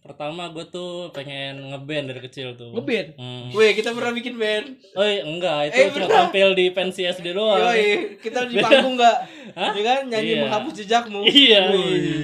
pertama 0.00 0.48
gue 0.48 0.64
tuh 0.64 1.12
pengen 1.12 1.70
ngeband 1.70 2.08
dari 2.08 2.20
kecil 2.24 2.56
tuh. 2.56 2.72
Ngeband? 2.72 3.08
Hmm. 3.14 3.52
Weh, 3.52 3.76
kita 3.76 3.92
pernah 3.92 4.10
bikin 4.10 4.34
band. 4.34 4.66
Oh 4.92 5.04
iya, 5.04 5.22
enggak, 5.22 5.58
itu 5.68 5.76
Eh, 5.76 5.88
cuma 5.92 6.08
tampil 6.08 6.48
di 6.52 6.66
pensi 6.72 7.04
SD 7.04 7.36
doang. 7.36 7.60
Yoi, 7.60 8.16
kita 8.18 8.48
di 8.48 8.56
panggung 8.58 8.96
enggak? 8.96 9.16
Hah? 9.58 9.72
Ya 9.76 9.82
kan 9.82 10.00
nyanyi 10.08 10.30
Iya. 10.30 10.40
menghapus 10.42 10.72
jejakmu. 10.74 11.20
Iya, 11.22 11.60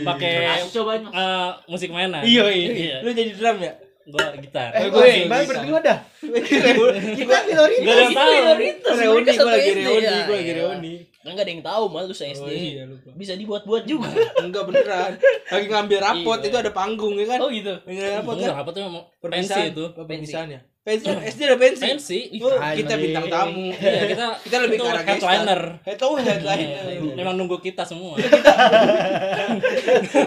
pakai 0.02 0.34
cobain 0.72 1.02
eh, 1.04 1.50
musik 1.66 1.90
mainan. 1.92 2.24
Iya, 2.24 2.44
iya. 2.48 2.70
iya. 2.72 2.96
Lu 3.04 3.12
jadi 3.12 3.32
drum 3.32 3.60
ya? 3.60 3.72
Gua 4.06 4.22
gitar. 4.38 4.70
Eh, 4.70 4.86
gue 4.86 5.02
berdua 5.44 5.78
dah. 5.82 5.98
Kita 6.22 7.26
Gak 7.26 7.42
minoritas. 7.44 7.82
ada 7.82 7.98
yang 7.98 8.14
tahu. 8.14 8.30
Minoritas, 8.30 8.94
Reuni, 8.96 9.26
gue 9.26 9.44
lagi 9.44 9.70
reuni, 9.72 10.06
ya. 10.06 10.18
gue 10.22 10.36
lagi 10.36 10.46
Iya. 10.46 10.54
reuni. 10.56 10.94
Kan 11.18 11.34
nggak 11.34 11.42
ada 11.42 11.52
yang 11.52 11.64
tahu 11.64 11.84
malu 11.90 12.14
saya 12.14 12.30
SD. 12.32 12.40
Oh 12.40 12.54
iya, 12.54 12.82
lupa. 12.86 13.10
Bisa 13.12 13.34
dibuat-buat 13.34 13.82
juga. 13.82 14.06
Enggak 14.38 14.62
beneran. 14.64 15.12
Lagi 15.44 15.66
ngambil 15.66 15.98
rapot 16.00 16.38
Iya. 16.38 16.46
itu 16.46 16.56
ada 16.56 16.70
panggung 16.70 17.14
ya 17.16 17.26
kan? 17.26 17.38
Oh 17.42 17.50
gitu. 17.50 17.74
Ngambil 17.82 18.14
rapot 18.14 18.34
Enggak, 18.38 18.46
kan? 18.48 18.62
apa 18.62 18.70
tuh 18.70 18.82
pensi 19.28 19.60
itu. 19.72 19.84
Oh, 19.92 20.04
perpisahan 20.06 20.48
ya. 20.52 20.60
Pensi 20.86 21.10
SD 21.10 21.40
ada 21.50 21.58
pensi. 21.58 21.82
Pensi. 21.82 22.18
Oh, 22.38 22.54
kita 22.54 22.94
bintang 22.94 23.26
tamu. 23.26 23.74
Iya, 23.74 24.06
kita 24.06 24.24
Kita 24.46 24.56
lebih 24.62 24.78
itu 24.78 24.86
ke 24.86 24.90
arah 24.94 25.02
headliner. 25.02 25.62
Tahu 25.82 26.12
headliner. 26.22 26.86
Iya, 26.86 27.10
Memang 27.18 27.34
nunggu 27.34 27.58
kita 27.58 27.82
semua. 27.82 28.14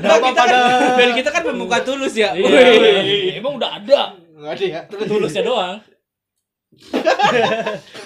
Nah, 0.04 0.18
kita 0.20 0.42
kan, 0.44 0.60
band 1.00 1.12
kita 1.16 1.30
kan 1.32 1.42
pembuka 1.48 1.80
tulus 1.80 2.12
ya. 2.20 2.36
Iya. 2.36 3.40
Emang 3.40 3.56
udah 3.56 3.80
ada. 3.80 4.20
Enggak 4.36 4.52
ada 4.60 4.66
ya. 4.68 4.82
tulusnya 5.08 5.44
doang 5.48 5.80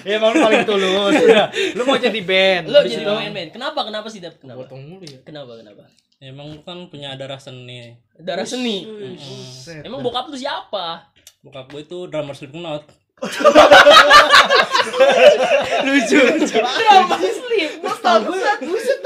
Ya 0.04 0.20
emang 0.20 0.36
lu 0.36 0.44
paling 0.44 0.68
tulus. 0.68 1.14
Udah, 1.16 1.48
lu 1.74 1.82
mau 1.88 1.96
jadi 1.96 2.20
band. 2.20 2.68
Habis 2.68 2.92
jadi 2.92 3.08
pemain 3.08 3.32
band. 3.32 3.50
Kenapa? 3.56 3.80
Kenapa 3.88 4.06
sih 4.12 4.20
Dap? 4.20 4.36
Kenapa? 4.36 4.66
Potong 4.66 4.84
mulu 4.84 5.04
ya. 5.06 5.18
Kenapa? 5.24 5.56
Kenapa? 5.58 5.84
emang 6.24 6.56
lu 6.56 6.64
kan 6.64 6.88
punya 6.88 7.12
darah 7.20 7.36
seni 7.36 8.00
Darah 8.16 8.48
seni. 8.48 8.88
Buset. 8.88 9.84
Emang 9.84 10.00
bokap 10.00 10.32
lu 10.32 10.38
siapa? 10.38 11.12
bokap 11.44 11.68
gue 11.68 11.84
itu 11.84 12.08
drummer 12.08 12.32
Slipknot 12.32 12.88
lucu. 15.86 16.20
Drama 16.44 17.16
slip. 17.20 17.72
Buset, 17.80 18.58
buset. 18.66 19.00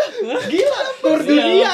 Gila, 0.48 0.80
tur 1.02 1.20
dunia. 1.22 1.70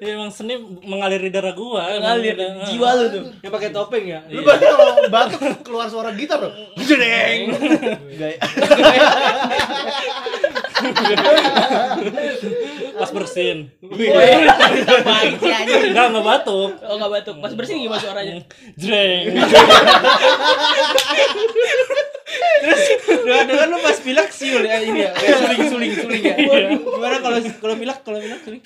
Ya, 0.00 0.10
emang 0.10 0.28
seni 0.28 0.54
mengalir 0.82 1.18
di 1.18 1.28
darah 1.28 1.52
gua 1.52 1.92
Ngalir 1.92 2.34
Emang 2.34 2.56
udah- 2.56 2.66
jiwa 2.66 2.88
lu 2.94 3.06
tuh. 3.06 3.22
Yang 3.40 3.52
pakai 3.52 3.70
topeng 3.70 4.02
ya. 4.02 4.18
Lu 4.26 4.40
berarti 4.40 4.64
kalau 4.66 4.86
batuk 5.06 5.40
keluar 5.60 5.86
suara 5.86 6.10
gitar 6.12 6.40
loh. 6.40 6.50
Jedeng. 6.78 7.52
Gaya. 8.16 8.38
pas 12.96 13.10
bersin 13.10 13.68
enggak 15.84 16.06
enggak 16.06 16.24
batuk 16.24 16.70
Oh 16.80 16.94
enggak 16.96 17.10
batuk. 17.14 17.34
Pas 17.38 17.52
bersih 17.52 17.76
gimana 17.78 18.00
suaranya? 18.00 18.34
jreng 18.76 19.36
Udah 23.24 23.44
dengar 23.44 23.66
lu 23.66 23.78
pas 23.78 23.98
pilek 23.98 24.28
siul 24.30 24.62
ya 24.62 24.78
ini 24.80 25.06
ya. 25.06 25.10
Kayak 25.12 25.36
suling 25.40 25.62
suling 25.68 25.92
suling 25.96 26.22
ya. 26.22 26.34
Gimana 26.76 27.16
kalau 27.18 27.38
kalau 27.58 27.74
pilek 27.76 27.98
kalau 28.02 28.18
pilek 28.18 28.40
suling. 28.42 28.60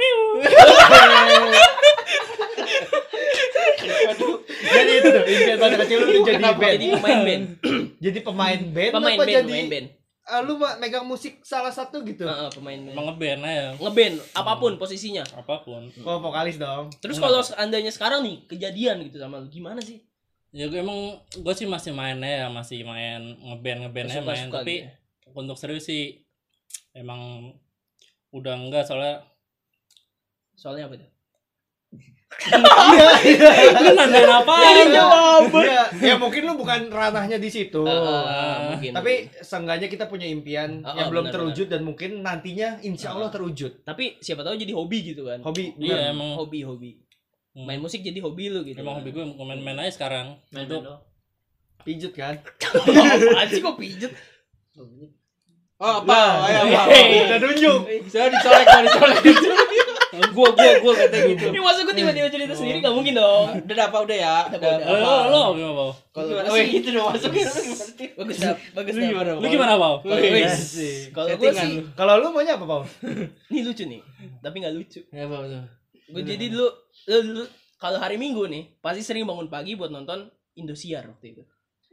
Jadi 4.64 4.92
itu 4.96 5.08
tuh, 5.08 5.22
impian 5.24 5.58
pada 5.60 5.76
kecil 5.84 5.98
lu 6.02 6.20
jadi 6.24 6.40
band. 6.40 6.74
Jadi 6.74 6.86
pemain 6.90 7.20
band. 7.22 7.44
Jadi 8.04 8.18
pemain 8.20 8.60
band 8.60 8.92
Pemain 8.92 9.16
apa 9.16 9.24
band, 9.24 9.32
jadi 9.32 9.48
pemain 9.48 9.68
band. 9.72 9.86
Ah, 10.24 10.40
lu 10.40 10.56
megang 10.56 11.04
musik 11.04 11.44
salah 11.44 11.68
satu 11.68 12.00
gitu. 12.00 12.24
Heeh, 12.24 12.48
pemain 12.52 12.80
band. 12.80 12.96
emang 12.96 13.06
ngeband 13.12 13.40
aja 13.44 13.64
Ngeband 13.76 14.14
apa 14.32 14.52
pun 14.56 14.72
posisinya. 14.76 15.24
apa 15.36 15.60
pun 15.60 15.88
Oh, 16.00 16.16
vokalis 16.20 16.56
dong. 16.56 16.88
Terus 17.00 17.20
kalau 17.20 17.40
seandainya 17.40 17.92
sekarang 17.92 18.24
nih 18.24 18.44
kejadian 18.48 19.04
gitu 19.04 19.20
sama 19.20 19.40
lu 19.40 19.48
gimana 19.48 19.80
sih? 19.80 20.00
Ya 20.54 20.70
gue 20.70 20.78
emang 20.78 21.18
gue 21.34 21.54
sih 21.54 21.66
masih 21.66 21.90
main 21.90 22.14
ya 22.16 22.46
masih 22.46 22.86
main 22.86 23.34
ngeband 23.42 23.78
ngeband 23.84 24.06
aja 24.06 24.22
main 24.22 24.46
tapi 24.48 24.86
gitu 24.86 25.34
untuk 25.34 25.58
serius 25.58 25.82
sih 25.84 26.22
emang 26.94 27.50
udah 28.30 28.54
enggak 28.54 28.86
soalnya 28.86 29.26
Soalnya 30.54 30.86
apa 30.86 30.94
tuh? 30.94 31.10
lu 33.74 33.90
nandain 33.94 34.26
apaan 34.26 34.62
Iya, 34.90 35.82
ya 35.98 36.14
mungkin 36.18 36.42
lu 36.46 36.54
bukan 36.54 36.90
ranahnya 36.90 37.38
di 37.38 37.50
situ. 37.50 37.82
Ah, 37.86 38.74
mungkin. 38.74 38.90
Tapi 38.90 39.12
seenggaknya 39.38 39.86
kita 39.86 40.06
punya 40.06 40.26
impian 40.26 40.82
Ah, 40.82 40.94
yang 40.98 41.10
belum 41.10 41.30
benar, 41.30 41.34
terwujud 41.34 41.66
dan 41.66 41.82
mungkin 41.82 42.22
nantinya 42.22 42.78
insya 42.80 43.14
Allah 43.14 43.30
terwujud. 43.30 43.82
tapi 43.82 44.18
siapa 44.18 44.42
tahu 44.42 44.54
jadi 44.54 44.72
hobi 44.74 45.14
gitu 45.14 45.26
kan. 45.26 45.42
Hobi. 45.42 45.74
iya 45.78 46.10
bener. 46.10 46.14
emang 46.14 46.30
Hobi 46.38 46.62
hobi. 46.62 46.90
Hmm. 47.54 47.64
Main 47.64 47.78
musik 47.78 48.02
jadi 48.02 48.18
hobi 48.18 48.50
lu 48.50 48.66
gitu. 48.66 48.82
emang 48.82 48.98
hobi 48.98 49.14
gue 49.14 49.22
main-main 49.22 49.78
aja 49.78 49.94
sekarang 49.94 50.34
Main 50.50 50.66
untuk 50.66 51.06
Pijut 51.84 52.16
kan. 52.16 52.40
Apaan 53.20 53.46
sih 53.46 53.60
kok 53.60 53.76
pijet? 53.76 54.08
Oh, 55.76 56.00
apa? 56.00 56.48
Ayo 56.48 56.58
apa? 56.64 56.80
Udah 57.28 57.38
nunjuk. 57.44 57.78
Saya 58.08 58.32
dicolek, 58.32 58.64
mau 58.64 58.82
dicolek. 58.82 59.20
Gua 60.30 60.46
gua 60.54 60.78
gua 60.78 60.94
kata 60.94 61.26
gitu. 61.26 61.50
Ini 61.50 61.58
masa 61.58 61.82
gue 61.82 61.90
tiba-tiba 61.90 62.30
cerita 62.30 62.54
sendiri 62.54 62.78
gak 62.78 62.94
mungkin 62.94 63.18
dong. 63.18 63.66
Udah 63.66 63.86
apa 63.90 63.98
udah 63.98 64.14
ya? 64.14 64.36
Udah, 64.46 64.78
lo 65.02 65.14
lo 65.26 65.42
gimana 65.58 65.74
bau 65.74 65.90
Kalau 66.14 66.38
Oh, 66.38 66.54
sih 66.54 66.70
gitu 66.70 66.88
dong 66.94 67.10
masukin. 67.10 67.42
bagus 68.14 68.38
dah, 68.38 68.54
bagus 68.78 68.94
Lu 68.94 69.02
dah. 69.02 69.10
gimana? 69.10 69.30
lu 69.34 69.46
gimana 69.50 69.74
bau 69.74 69.98
Kalau 70.06 71.26
Settingan 71.26 71.66
sih 71.66 71.74
lu. 71.74 71.90
Kalau 71.98 72.12
lu 72.22 72.30
maunya 72.30 72.54
apa, 72.54 72.62
Paul? 72.62 72.86
ini 73.50 73.60
lucu 73.66 73.82
nih, 73.90 74.00
tapi 74.38 74.56
nggak 74.62 74.74
lucu. 74.78 75.02
Ya, 75.10 75.26
apa? 75.26 75.66
Gue 76.08 76.22
jadi 76.22 76.52
dulu, 76.52 76.68
lu 77.08 77.18
dulu 77.24 77.44
kalau 77.80 77.98
hari 78.00 78.16
Minggu 78.16 78.44
nih 78.48 78.80
pasti 78.80 79.04
sering 79.04 79.28
bangun 79.28 79.48
pagi 79.48 79.76
buat 79.76 79.92
nonton 79.92 80.28
Indosiar 80.54 81.08
waktu 81.10 81.36
itu. 81.36 81.42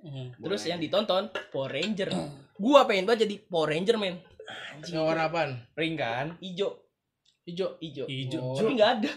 Hmm. 0.01 0.34
Terus 0.38 0.62
yang 0.65 0.80
ditonton 0.82 1.30
Power 1.53 1.70
Ranger. 1.70 2.10
Gua 2.58 2.86
pengen 2.89 3.06
banget 3.06 3.30
jadi 3.30 3.36
Power 3.46 3.70
Ranger 3.70 3.98
men. 3.98 4.15
Yang 4.88 5.03
warna 5.03 5.30
apaan? 5.30 5.51
Ring 5.77 5.96
kan? 5.98 6.38
Ijo, 6.41 6.82
Hijau. 7.46 7.75
ijo. 7.82 8.06
hijau 8.06 8.41
Oh. 8.41 8.56
Tapi 8.58 8.77
nggak 8.77 8.91
ada. 9.01 9.12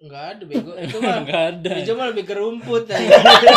Enggak 0.00 0.24
ada 0.36 0.42
bego. 0.44 0.72
Itu 0.76 0.96
mah 1.00 1.16
enggak 1.24 1.42
ada 1.56 1.70
hijau 1.80 1.94
mah 1.96 2.06
lebih 2.12 2.24
ke 2.28 2.34
rumput. 2.36 2.84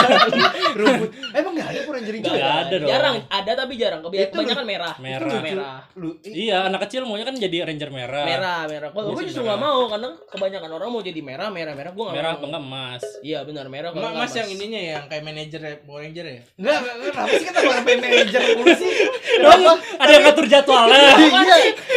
Rumput. 0.80 1.10
Emang 1.36 1.43
enggak 1.53 1.67
ada 1.67 1.79
Power 1.83 1.95
Ranger 1.95 2.13
hijau? 2.15 2.31
Nggak 2.31 2.53
ada 2.60 2.75
dong. 2.75 2.89
Jarang, 2.89 3.15
ada 3.24 3.51
tapi 3.55 3.74
jarang. 3.75 4.00
Kebiasaan 4.01 4.24
Itu 4.24 4.33
kebanyakan 4.36 4.65
merah. 4.65 4.93
Merah. 4.98 5.22
Itu 5.24 5.38
merah. 5.39 5.77
Lu 5.93 6.10
iya 6.25 6.57
anak 6.63 6.79
kecil 6.83 7.01
maunya 7.03 7.24
kan 7.24 7.36
jadi 7.36 7.57
ranger 7.63 7.89
merah 7.89 8.24
Merah, 8.24 8.60
merah. 8.65 8.89
Kalau 8.89 9.03
gue 9.03 9.12
Biasanya 9.13 9.27
justru 9.27 9.41
merah. 9.41 9.51
nggak 9.53 9.62
mau 9.63 9.81
karena 9.88 10.10
kebanyakan 10.27 10.72
orang 10.72 10.89
mau 10.89 11.01
jadi 11.01 11.22
merah, 11.22 11.48
merah, 11.50 11.74
merah. 11.74 11.91
Gue 11.91 12.03
nggak 12.03 12.15
merah 12.15 12.29
mau. 12.29 12.36
apa 12.36 12.45
enggak 12.45 12.63
emas 12.63 13.03
Iya 13.22 13.39
benar 13.43 13.65
merah. 13.67 13.89
kalau 13.89 14.01
Ma- 14.01 14.12
nggak 14.13 14.24
Mas 14.24 14.33
yang 14.36 14.50
ininya 14.50 14.79
ya, 14.79 14.91
yang 14.93 15.05
kayak 15.07 15.24
manajer 15.24 15.60
ya, 15.60 15.74
Power 15.79 16.00
Ranger 16.01 16.25
ya. 16.25 16.41
enggak, 16.53 16.75
enggak, 16.75 16.93
enggak, 16.93 17.12
kenapa 17.13 17.33
sih 17.33 17.45
kita 17.45 17.60
malah 17.62 17.83
main 17.83 18.00
manajer 18.00 18.41
mulu 18.53 18.74
sih? 18.74 18.91
Dong, 19.36 19.62
ada 19.95 20.12
yang 20.12 20.24
ngatur 20.24 20.45
jadwalnya 20.45 20.98
Iya. 21.13 21.55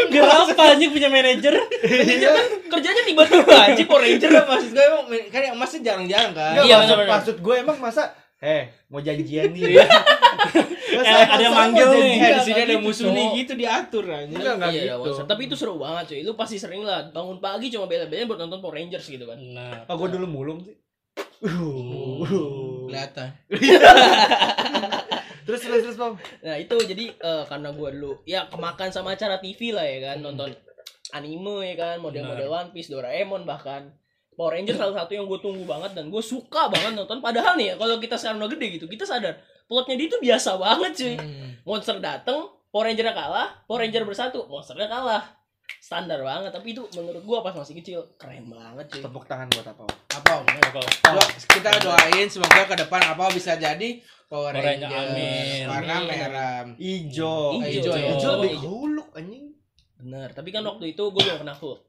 kenapa 0.08 0.62
anjing 0.68 0.90
punya 0.90 1.08
manajer 1.08 1.54
Manajer 1.56 2.30
kan 2.32 2.46
kerjanya 2.68 3.02
tiba-tiba 3.04 3.54
aja 3.54 3.82
Power 3.84 4.02
Ranger. 4.02 4.28
Enggak 4.28 4.46
maksud 4.46 4.70
gue 4.70 4.84
emang 4.84 5.04
kan 5.28 5.42
yang 5.42 5.56
masnya 5.56 5.80
jarang-jarang 5.82 6.32
kan. 6.32 6.50
Enggak, 6.52 6.64
Iya, 6.66 6.74
maksud 7.06 7.36
gue 7.38 7.54
emang 7.56 7.76
masa 7.78 8.02
eh 8.38 8.62
mau 8.88 9.00
janjian 9.00 9.50
nih. 9.50 9.62
Masa- 10.86 11.12
Eh, 11.12 11.26
ada 11.28 11.42
yang 11.42 11.52
manggil 11.52 11.88
nih. 11.92 12.14
Di 12.16 12.40
sini 12.42 12.60
ada 12.62 12.74
gitu, 12.74 12.84
musuh 12.84 13.08
nih 13.10 13.26
gitu 13.36 13.52
diatur 13.54 14.04
aja. 14.06 14.24
Enggak, 14.26 14.54
enggak 14.56 14.70
Iya, 14.72 14.94
gitu. 14.96 15.10
Tapi 15.24 15.42
itu 15.44 15.56
seru 15.58 15.76
banget 15.76 16.04
cuy. 16.08 16.20
Lu 16.22 16.32
pasti 16.32 16.56
sering 16.56 16.82
lah 16.82 17.10
bangun 17.10 17.36
pagi 17.36 17.68
cuma 17.68 17.84
bela-belain 17.84 18.24
buat 18.24 18.38
nonton 18.38 18.60
Power 18.60 18.76
Rangers 18.76 19.04
gitu 19.04 19.24
kan. 19.24 19.36
nah 19.36 19.84
Oh, 19.86 19.96
gue 19.96 20.08
dulu 20.10 20.26
mulung 20.26 20.60
sih. 20.62 20.76
Uh. 21.42 22.88
Kelihatan. 22.88 23.28
Terus 25.46 25.62
terus 25.62 25.82
terus, 25.86 25.94
Bang. 25.96 26.18
Nah, 26.42 26.58
itu 26.58 26.74
jadi 26.74 27.14
eh, 27.14 27.44
karena 27.46 27.70
gua 27.70 27.94
dulu 27.94 28.18
ya 28.26 28.50
kemakan 28.50 28.90
sama 28.90 29.14
acara 29.14 29.38
TV 29.38 29.70
lah 29.70 29.86
ya 29.86 29.98
kan, 30.02 30.18
nonton 30.18 30.50
anime 31.14 31.62
ya 31.62 31.74
kan, 31.78 31.96
model-model 32.02 32.50
One 32.50 32.70
Piece, 32.74 32.90
Doraemon 32.90 33.46
bahkan. 33.46 33.94
Power 34.36 34.52
Rangers 34.52 34.76
salah 34.76 35.02
satu 35.02 35.16
yang 35.16 35.24
gue 35.24 35.40
tunggu 35.40 35.64
banget 35.64 35.96
dan 35.96 36.12
gue 36.12 36.20
suka 36.20 36.68
banget 36.68 36.92
nonton. 36.92 37.24
Padahal 37.24 37.56
nih, 37.56 37.72
ya, 37.72 37.74
kalau 37.80 37.96
kita 37.96 38.20
sekarang 38.20 38.38
udah 38.44 38.52
gede 38.52 38.66
gitu, 38.76 38.86
kita 38.86 39.08
sadar 39.08 39.40
plotnya 39.64 39.96
dia 39.96 40.06
itu 40.12 40.18
biasa 40.20 40.60
banget 40.60 40.92
cuy. 40.92 41.14
Hmm. 41.16 41.50
Monster 41.64 41.96
dateng, 41.98 42.46
Power 42.68 42.84
Ranger 42.86 43.10
kalah, 43.10 43.48
Power 43.64 43.80
Ranger 43.80 44.04
bersatu, 44.04 44.44
monsternya 44.46 44.86
kalah. 44.86 45.24
Standar 45.80 46.22
banget, 46.22 46.52
tapi 46.52 46.76
itu 46.76 46.82
menurut 46.94 47.22
gua 47.24 47.38
pas 47.42 47.50
masih 47.50 47.74
kecil 47.80 47.98
keren 48.14 48.46
banget 48.46 48.86
cuy. 48.92 49.02
Tepuk 49.02 49.24
tangan 49.24 49.48
buat 49.50 49.66
apa? 49.66 49.82
Apa? 50.14 50.34
Kita 51.48 51.70
doain 51.80 52.26
semoga 52.28 52.62
ke 52.68 52.76
depan 52.76 53.00
apa 53.02 53.32
bisa 53.32 53.56
jadi 53.56 53.98
Power 54.26 54.52
Ranger, 54.52 54.90
amin. 54.90 55.64
Warna 55.64 55.94
merah. 56.02 56.62
Ya. 56.76 56.98
Ijo 56.98 57.56
Oh. 57.96 58.36
lebih 58.42 58.58
huluk 58.60 59.10
anjing. 59.14 59.54
Bener, 59.96 60.28
tapi 60.34 60.52
kan 60.52 60.60
waktu 60.60 60.92
itu 60.92 61.02
gue 61.08 61.22
belum 61.24 61.40
kena 61.40 61.54
Hulk. 61.56 61.85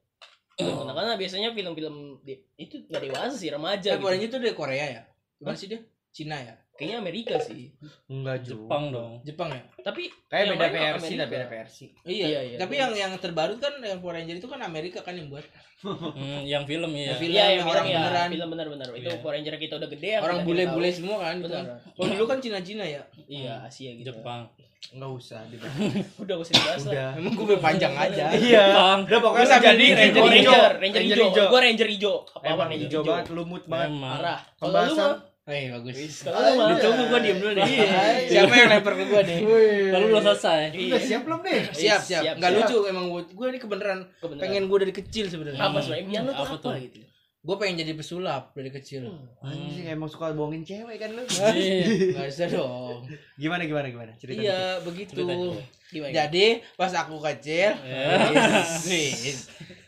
Kena, 0.58 0.90
karena 0.90 1.14
biasanya 1.14 1.54
film-film 1.54 2.18
itu 2.58 2.82
gak 2.90 3.02
dewasa 3.06 3.38
sih, 3.38 3.54
remaja 3.54 3.94
Eh, 3.94 4.02
gitu. 4.02 4.26
itu 4.26 4.36
dari 4.42 4.56
Korea 4.58 4.86
ya? 4.90 5.02
Gimana 5.38 5.54
sih 5.54 5.70
dia? 5.70 5.82
Cina 6.18 6.36
ya? 6.36 6.56
Kayaknya 6.74 6.98
Amerika 7.00 7.36
sih. 7.40 7.74
Enggak 8.08 8.42
juga. 8.42 8.66
Jepang 8.66 8.84
dong 8.90 9.12
Jepang 9.22 9.50
ya? 9.50 9.62
Tapi 9.80 10.14
Kayak 10.28 10.46
beda 10.54 10.68
versi 10.70 11.14
lah, 11.16 11.26
beda 11.26 11.46
versi. 11.48 11.86
Iya, 12.04 12.26
Iya, 12.28 12.40
iya. 12.44 12.58
Tapi 12.58 12.74
yang 12.76 12.92
yang 12.94 13.12
terbaru 13.16 13.58
kan 13.58 13.74
yang 13.80 13.98
Power 13.98 14.14
Ranger 14.14 14.36
itu 14.36 14.46
kan 14.46 14.62
Amerika 14.62 15.02
kan 15.02 15.14
yang 15.14 15.26
buat. 15.28 15.42
Hmm, 15.78 16.42
yang 16.44 16.66
film 16.66 16.90
ya 16.92 17.14
Yang 17.14 17.20
film. 17.20 17.34
Iya, 17.34 17.46
yang 17.52 17.66
orang 17.66 17.82
film 17.84 17.86
ya, 17.88 18.00
beneran. 18.04 18.28
film 18.30 18.48
benar-benar. 18.50 18.88
Itu 18.92 19.08
Iya. 19.08 19.18
Power 19.18 19.34
Ranger 19.36 19.56
kita 19.56 19.74
udah 19.76 19.90
gede 19.90 20.10
yang 20.12 20.24
Orang 20.24 20.40
bule-bule 20.44 20.90
semua 20.90 21.18
kan 21.20 21.36
gitu. 21.40 21.50
Benar. 21.50 21.78
Kalau 21.88 22.08
dulu 22.12 22.26
kan 22.26 22.38
Cina-Cina 22.40 22.86
ya. 22.86 23.02
Iya, 23.28 23.54
Asia 23.64 23.92
gitu. 23.92 24.06
Jepang 24.08 24.50
Enggak 24.88 25.10
usah 25.12 25.42
dibahas. 25.50 25.74
Udah 26.24 26.36
usah 26.38 26.54
dibahas 26.54 26.82
lah. 26.86 26.94
Udah. 26.94 27.10
Emang 27.18 27.34
gue 27.34 27.48
berpanjang 27.50 27.94
aja. 27.98 28.26
Iya. 28.32 28.66
Udah 29.02 29.20
pokoknya 29.20 29.42
Terus 29.44 29.66
jadi 29.66 29.74
jadi 29.74 29.96
Ranger 29.98 30.22
Oh, 30.22 30.30
hijau. 30.30 30.54
Ranger, 30.54 30.74
Ranger 30.78 31.18
hijau. 31.20 31.46
Gua 31.50 31.60
Ranger 31.60 31.88
hijau. 31.90 32.16
Apa 32.30 32.46
Emang 32.46 32.68
Ranger 32.70 32.86
hijau 32.86 33.02
banget, 33.02 33.26
lumut 33.34 33.64
banget. 33.66 33.90
emang 33.90 34.14
Parah. 34.14 34.40
Kalau 34.56 34.70
lu 34.70 34.78
Pembahasan. 34.78 35.02
mah 35.02 35.14
Eh 35.48 35.72
bagus. 35.72 35.96
mah 36.28 36.76
Ditunggu 36.76 37.04
gue 37.08 37.20
diem 37.24 37.38
dulu 37.40 37.52
nih. 37.56 37.64
Iya. 37.72 37.88
Siapa 38.28 38.52
yang 38.52 38.68
lempar 38.68 38.94
ke 39.00 39.04
gue 39.08 39.22
nih? 39.24 39.40
lalu 39.96 40.06
belum 40.12 40.24
selesai 40.28 40.76
Udah 40.76 41.00
siap 41.00 41.22
belum 41.24 41.40
nih? 41.40 41.60
Siap, 41.72 42.00
siap. 42.04 42.24
Enggak 42.36 42.52
siap. 42.52 42.68
lucu 42.68 42.78
emang 42.92 43.06
gue. 43.08 43.22
Gue 43.32 43.46
ini 43.56 43.60
kebenaran 43.64 44.00
kebenaran. 44.20 44.44
pengen 44.44 44.64
gue 44.68 44.78
dari 44.84 44.94
kecil 44.94 45.26
sebenarnya. 45.32 45.62
apa 45.64 45.80
sebenarnya 45.80 46.04
impian 46.04 46.24
lu 46.28 46.32
tuh 46.36 46.44
Apa 46.44 46.84
gitu. 46.84 47.00
Gue 47.48 47.56
pengen 47.56 47.80
jadi 47.80 47.96
pesulap 47.96 48.52
dari 48.52 48.68
kecil. 48.76 49.08
Anjing 49.40 49.88
emang 49.88 50.12
suka 50.12 50.36
bohongin 50.36 50.68
cewek 50.68 51.00
kan 51.00 51.16
lu. 51.16 51.24
Iya. 51.56 52.12
Gak 52.12 52.28
bisa 52.28 52.44
dong. 52.52 53.08
Gimana 53.40 53.64
gimana 53.64 53.88
gimana? 53.88 54.12
Cerita. 54.20 54.44
Iya 54.44 54.84
begitu. 54.84 55.24
Jadi 55.96 56.60
pas 56.76 56.92
aku 56.92 57.24
kecil. 57.24 57.72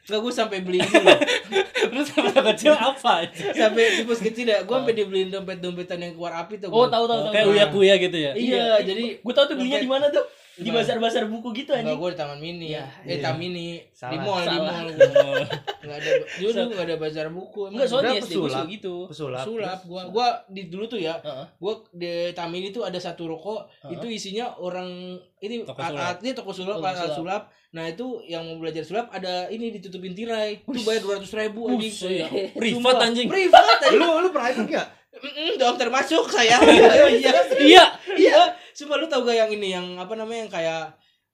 Enggak 0.10 0.22
gue 0.25 0.34
sampai 0.34 0.58
beli 0.66 0.82
ini 0.82 0.98
loh. 1.06 1.20
Terus 1.94 2.06
sama 2.10 2.34
kecil 2.54 2.74
apa 2.74 3.30
sampai 3.54 4.01
di 4.01 4.04
pos 4.10 4.20
kecil 4.20 4.50
ya, 4.50 4.66
gue 4.66 4.74
sampai 4.74 4.98
dibeliin 4.98 5.30
dompet-dompetan 5.30 6.01
yang 6.01 6.18
keluar 6.18 6.34
api 6.42 6.58
tuh. 6.58 6.74
Oh, 6.74 6.89
tahu 6.89 7.06
tahu 7.06 7.30
tahu. 7.30 7.34
Kayak 7.34 7.46
tahu. 7.46 7.54
uya-kuya 7.54 7.94
gitu 8.01 8.18
ya. 8.18 8.32
Iya, 8.34 8.68
jadi 8.82 9.22
Gue 9.22 9.34
tahu 9.38 9.46
tuh 9.54 9.56
belinya 9.62 9.80
di 9.80 9.89
mana 9.89 10.10
tuh? 10.10 10.25
Di 10.60 10.62
Di 10.62 10.70
bazar-bazar 10.70 11.24
buku 11.25 11.48
gitu 11.54 11.72
Enggak, 11.72 11.88
anjing. 11.88 11.98
gue 11.98 12.10
di 12.10 12.18
Taman 12.18 12.38
Mini. 12.38 12.68
Iya. 12.70 12.84
Eh, 13.00 13.08
Iya. 13.10 13.24
Taman 13.24 13.39
Mini. 13.39 13.68
Di 13.80 13.96
Salah. 13.96 14.20
mall, 14.20 14.44
di 14.44 14.58
mall. 14.60 14.88
Enggak 15.82 15.98
ada. 15.98 16.10
Dulu 16.36 16.50
enggak 16.51 16.84
ada 16.84 16.96
bazar 16.98 17.28
buku. 17.30 17.62
Enggak, 17.70 17.88
soalnya 17.88 18.12
di 18.12 18.20
SD 18.20 18.34
gue 18.34 18.44
pesulap. 18.44 18.66
gitu. 18.68 18.96
Pesulap. 19.08 19.44
sulap 19.44 19.80
gua 19.86 20.01
gua 20.06 20.28
di 20.46 20.62
dulu 20.66 20.86
tuh 20.86 21.00
ya 21.00 21.16
Heeh. 21.18 21.46
gua 21.56 21.74
di 21.89 22.12
Tamin 22.32 22.63
itu 22.66 22.80
ada 22.82 22.98
satu 22.98 23.24
rokok 23.25 23.62
itu 23.88 24.06
isinya 24.06 24.51
orang 24.54 24.89
ini 25.38 25.63
Toko 25.63 25.80
sulap. 25.80 25.96
alatnya 25.96 26.32
toko 26.34 26.51
sulap 26.51 26.75
Toko 26.75 26.86
alat 26.86 27.00
sulap. 27.00 27.16
sulap 27.16 27.44
nah 27.70 27.86
itu 27.86 28.06
yang 28.24 28.44
mau 28.44 28.58
belajar 28.58 28.82
sulap 28.82 29.08
ada 29.10 29.46
ini 29.48 29.72
ditutupin 29.72 30.12
tirai 30.12 30.60
itu 30.60 30.80
bayar 30.82 31.00
dua 31.00 31.13
ratus 31.16 31.32
ribu 31.32 31.70
anjing 31.70 31.88
Buset. 31.88 32.25
Privat 32.51 32.74
Sumpah. 32.92 33.06
anjing. 33.06 33.28
privat 33.28 33.63
anjing 33.80 33.96
Lu 33.96 34.08
lu 34.20 34.30
private 34.30 34.66
enggak? 34.66 34.88
Mm-mm, 35.12 35.51
dong 35.56 35.75
termasuk 35.75 36.25
saya 36.28 36.58
iya 36.63 37.32
Iya. 37.58 37.84
iya 38.16 38.39
cuma 38.79 38.95
lu 38.95 39.05
tau 39.05 39.21
gak 39.21 39.36
yang 39.38 39.51
ini 39.51 39.67
yang 39.69 39.88
apa 39.95 40.13
namanya 40.13 40.39
yang 40.39 40.51
kayak 40.51 40.83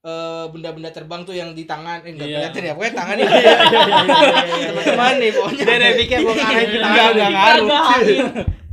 eh, 0.02 0.44
benda-benda 0.48 0.90
terbang 0.90 1.22
tuh 1.22 1.32
yang 1.32 1.50
di 1.50 1.62
tangan 1.62 1.98
eh 2.00 2.10
enggak 2.10 2.26
Iya. 2.26 2.36
kelihatan 2.50 2.62
ya 2.62 2.72
pokoknya 2.72 2.94
tangan 2.96 3.16
ini 3.20 3.30
teman-teman 4.64 5.14
nih 5.16 5.30
pokoknya 5.32 5.64
Dede 5.64 5.88
pikir 5.96 6.18
gua 6.20 6.34
ngarahin 6.34 6.68
ke 6.68 6.78
tangan 6.80 7.08
Enggak, 7.08 7.30
ngaruh. 7.32 7.66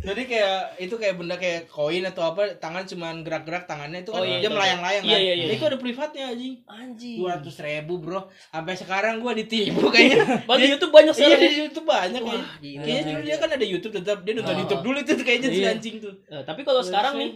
Jadi 0.04 0.28
kayak 0.28 0.60
itu 0.78 0.92
kayak 0.94 1.16
benda 1.16 1.36
kayak 1.38 1.64
koin 1.66 2.04
atau 2.04 2.28
apa, 2.28 2.60
tangan 2.60 2.84
cuman 2.84 3.24
gerak-gerak 3.24 3.64
tangannya 3.64 4.04
itu 4.04 4.12
kan 4.12 4.20
Oh, 4.20 4.28
iya, 4.28 4.36
dia 4.36 4.44
iya. 4.44 4.52
melayang-layang 4.52 5.04
Iya, 5.06 5.16
kan. 5.16 5.22
iya, 5.24 5.34
iya. 5.34 5.46
Itu 5.48 5.64
ada 5.64 5.78
privatnya 5.80 6.24
anjing. 6.28 6.54
Anjing. 6.68 7.16
Dua 7.16 7.30
ratus 7.34 7.56
ribu 7.58 7.94
bro, 7.98 8.20
sampai 8.52 8.76
sekarang 8.76 9.14
gua 9.18 9.32
ditipu 9.32 9.88
kayaknya. 9.88 10.44
Padahal 10.44 10.60
di 10.60 10.70
YouTube 10.70 10.92
banyak 10.92 11.14
Iya 11.14 11.24
sekarang. 11.24 11.40
di 11.40 11.60
YouTube 11.64 11.88
banyak 11.88 12.20
Wah, 12.22 12.36
kayaknya. 12.60 13.02
dulu 13.08 13.22
dia 13.24 13.38
kan 13.40 13.50
ada 13.50 13.64
YouTube 13.66 13.94
tetap 13.96 14.18
dia 14.22 14.34
nonton 14.36 14.52
Oh. 14.52 14.60
YouTube 14.60 14.84
dulu 14.84 14.98
itu 15.00 15.12
kayaknya 15.18 15.50
si 15.50 15.60
Iya. 15.62 15.72
anjing 15.72 15.96
tuh. 15.98 16.14
Eh, 16.28 16.44
tapi 16.44 16.62
kalau 16.62 16.82
sekarang 16.84 17.14
nih 17.16 17.32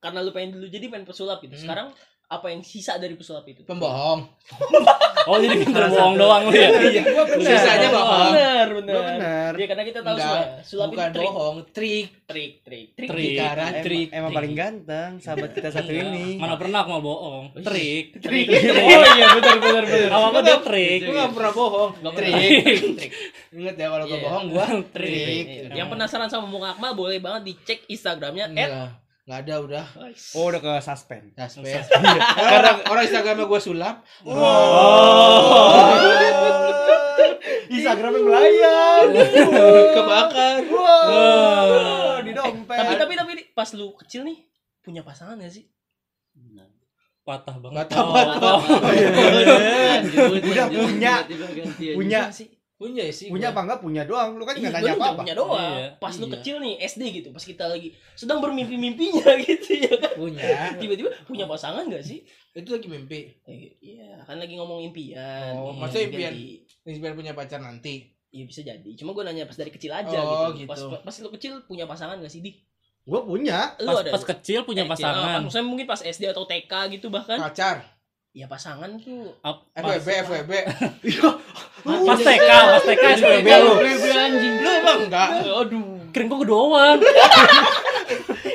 karena 0.00 0.18
lu 0.20 0.32
pengen 0.32 0.56
dulu 0.56 0.66
jadi 0.66 0.88
pengen 0.88 1.06
pesulap 1.06 1.38
gitu. 1.40 1.54
Hmm. 1.54 1.62
Sekarang 1.62 1.88
apa 2.26 2.46
yang 2.46 2.62
sisa 2.62 2.94
dari 2.96 3.14
pesulap 3.14 3.44
itu? 3.44 3.62
Pembohong. 3.62 4.24
Oh 5.28 5.36
jadi 5.36 5.52
pintar 5.52 5.92
bohong 5.92 6.16
doang 6.16 6.48
lu 6.48 6.56
ya. 6.56 6.72
Iya, 6.80 7.02
gua 7.12 7.28
sisanya 7.28 7.92
bohong. 7.92 8.32
Bener, 8.32 8.66
bener. 8.72 8.94
Gua 8.96 9.02
bener. 9.04 9.52
Iya, 9.52 9.66
karena 9.68 9.84
kita 9.84 10.00
tahu 10.00 10.14
Enggak, 10.16 10.32
semua. 10.32 10.64
Sulap 10.64 10.88
bukan 10.88 11.04
itu 11.04 11.12
trik. 11.12 11.28
bohong, 11.28 11.56
trik. 11.76 12.06
Trik, 12.24 12.52
trik, 12.64 12.86
trik. 12.96 13.08
Trik. 13.12 13.36
Em- 13.36 13.84
trik. 13.84 14.08
Emang 14.16 14.32
paling 14.32 14.54
ganteng 14.56 15.10
sahabat 15.20 15.52
kita 15.52 15.68
satu 15.68 15.92
ini. 15.92 16.40
Mana 16.40 16.56
pernah 16.56 16.80
aku 16.80 16.90
mau 16.90 17.02
bohong. 17.04 17.44
Trik. 17.60 18.16
Trik. 18.16 18.46
Oh 18.48 19.04
iya 19.12 19.26
benar 19.36 19.56
benar 19.60 19.84
benar. 19.84 20.08
Apa 20.08 20.24
apa 20.24 20.38
dia 20.40 20.58
trik. 20.64 21.00
Gua 21.04 21.12
enggak 21.12 21.32
pernah 21.36 21.52
bohong. 21.52 21.90
Nggak 22.00 22.14
Trik. 22.16 22.32
Trik. 22.96 23.12
Ingat 23.52 23.74
ya 23.76 23.86
kalau 23.86 24.04
gua 24.06 24.16
Iya. 24.16 24.24
bohong 24.24 24.44
gua 24.48 24.66
Trik. 24.88 25.44
Iya. 25.44 25.76
Yang 25.76 25.88
penasaran 25.92 26.28
sama 26.32 26.46
muka 26.48 26.68
Akmal 26.72 26.96
boleh 26.96 27.20
banget 27.20 27.42
dicek 27.44 27.84
Instagramnya 27.86 28.48
Enggak. 29.30 29.30
Enggak 29.30 29.46
ada 29.46 29.54
udah. 29.62 29.86
Oh 30.34 30.50
udah 30.50 30.58
ke 30.58 30.82
suspend. 30.82 31.30
Suspend. 31.38 31.86
Orang 32.34 32.82
orang 32.90 33.06
Instagramnya 33.06 33.46
gua 33.46 33.62
sulap. 33.62 34.02
Instagramnya 37.70 38.26
melayang. 38.26 39.14
Kebakar. 39.94 40.66
Wah, 40.74 42.18
di 42.26 42.34
dompet. 42.34 42.74
Tapi 42.74 42.98
tapi 42.98 43.14
tapi 43.14 43.54
pas 43.54 43.70
lu 43.78 43.94
kecil 43.94 44.26
nih 44.26 44.50
punya 44.82 45.06
pasangan 45.06 45.38
gak 45.38 45.54
sih? 45.54 45.70
Patah 47.22 47.54
banget. 47.62 47.86
Patah-patah. 47.86 48.58
Udah 50.26 50.66
punya. 50.66 51.22
Punya 51.94 52.34
sih. 52.34 52.50
Punya 52.80 53.04
ya 53.04 53.12
sih. 53.12 53.28
punya 53.28 53.52
apa 53.52 53.60
enggak 53.60 53.80
punya 53.80 54.02
doang. 54.02 54.30
Lu 54.34 54.42
kan 54.42 54.56
Iya, 54.56 54.60
enggak 54.64 54.72
gua 54.72 54.80
nanya 54.80 54.88
juga 54.90 55.04
apa-apa. 55.04 55.20
punya 55.20 55.34
doang. 55.36 55.74
Iya. 55.76 55.88
Pas 56.00 56.14
lu 56.16 56.24
Iya. 56.24 56.32
kecil 56.34 56.56
nih 56.58 56.74
SD 56.80 57.02
gitu, 57.12 57.28
pas 57.28 57.44
kita 57.44 57.64
lagi 57.66 57.88
sedang 58.14 58.38
bermimpi-mimpinya 58.40 59.28
gitu 59.44 59.70
ya 59.76 59.94
kan. 59.94 60.12
Punya. 60.16 60.48
Tiba-tiba 60.74 61.10
punya 61.22 61.44
pasangan 61.44 61.84
gak 61.86 62.00
sih? 62.00 62.24
Itu 62.50 62.72
lagi 62.72 62.88
mimpi. 62.88 63.20
Eh, 63.44 63.76
Iya, 63.78 64.24
kan 64.24 64.36
lagi 64.36 64.56
ngomong 64.56 64.80
impian. 64.82 65.52
Oh, 65.54 65.70
Iya, 65.70 65.78
maksudnya 65.78 66.04
impian. 66.08 66.32
jadi- 66.32 66.58
Inspirasi 66.82 67.14
punya 67.14 67.32
pacar 67.32 67.60
nanti. 67.60 68.08
Iya 68.26 68.44
bisa 68.44 68.60
jadi. 68.62 68.90
Cuma 68.96 69.12
gue 69.12 69.22
nanya 69.22 69.44
pas 69.44 69.54
dari 69.54 69.68
kecil 69.68 69.92
aja 69.92 70.16
Oh, 70.16 70.48
gitu. 70.50 70.64
gitu. 70.64 70.70
Pas 70.70 70.80
pas 71.04 71.16
lu 71.20 71.28
kecil 71.30 71.52
punya 71.62 71.84
pasangan 71.84 72.16
gak 72.16 72.28
sih 72.28 72.40
di? 72.40 72.56
Gua 73.02 73.20
punya. 73.20 73.76
Lu 73.78 73.90
Pas, 73.90 74.00
ada? 74.00 74.10
pas 74.10 74.24
kecil 74.24 74.60
punya 74.62 74.82
Eh, 74.82 74.88
kecil. 74.88 75.04
Pasangan. 75.04 75.40
maksudnya 75.42 75.66
mungkin 75.66 75.84
pas 75.84 76.00
SD 76.00 76.24
atau 76.26 76.44
TK 76.44 76.72
gitu 76.90 77.06
bahkan. 77.08 77.36
Pacar. 77.38 77.84
Ya 78.30 78.46
pasangan 78.46 78.94
tuh. 78.94 79.26
Ap- 79.42 79.66
FWB, 79.74 80.08
FWB. 80.22 80.52
Pas 81.82 82.14
TK, 82.16 82.46
pas 82.46 82.82
TK 82.86 83.04
SPB 83.18 83.48
lu. 83.58 83.72
anjing. 84.06 84.54
Lu 84.62 84.70
emang 84.70 84.98
enggak? 85.02 85.28
Aduh. 85.50 85.98
Keren 86.14 86.30
gua 86.30 86.94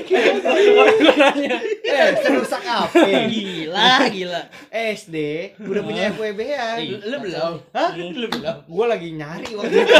doang. 0.07 1.37
Eh, 1.85 2.09
serusak 2.19 2.63
apa? 2.63 2.99
Gila, 3.27 4.09
gila. 4.09 4.41
SD 4.69 5.15
udah 5.57 5.81
punya 5.81 6.01
FWB-an. 6.11 6.77
Iya. 6.77 6.97
Lu 7.05 7.17
belum? 7.21 7.53
Hah? 7.71 7.91
Lu 7.95 8.05
belum? 8.11 8.55
Gua 8.65 8.85
lagi 8.87 9.09
nyari 9.11 9.49
waktu 9.51 9.75
itu 9.75 9.95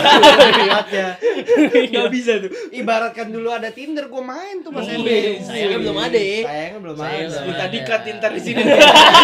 lihatnya. 0.59 1.07
Gak 1.87 2.07
bisa 2.09 2.31
tuh. 2.39 2.51
Ibaratkan 2.71 3.27
dulu 3.29 3.49
ada 3.49 3.69
Tinder, 3.69 4.07
gua 4.07 4.23
main 4.25 4.59
tuh 4.59 4.69
pas 4.69 4.83
Oh, 4.85 4.91
SD. 4.91 5.09
sayangnya 5.41 5.77
belum 5.81 5.97
ada. 5.97 6.19
Sayangnya 6.19 6.79
belum 6.79 6.97
ada. 6.97 7.37
Minta 7.41 7.65
dikat 7.67 8.01
ntar 8.15 8.31
di 8.31 8.41
sini. 8.41 8.61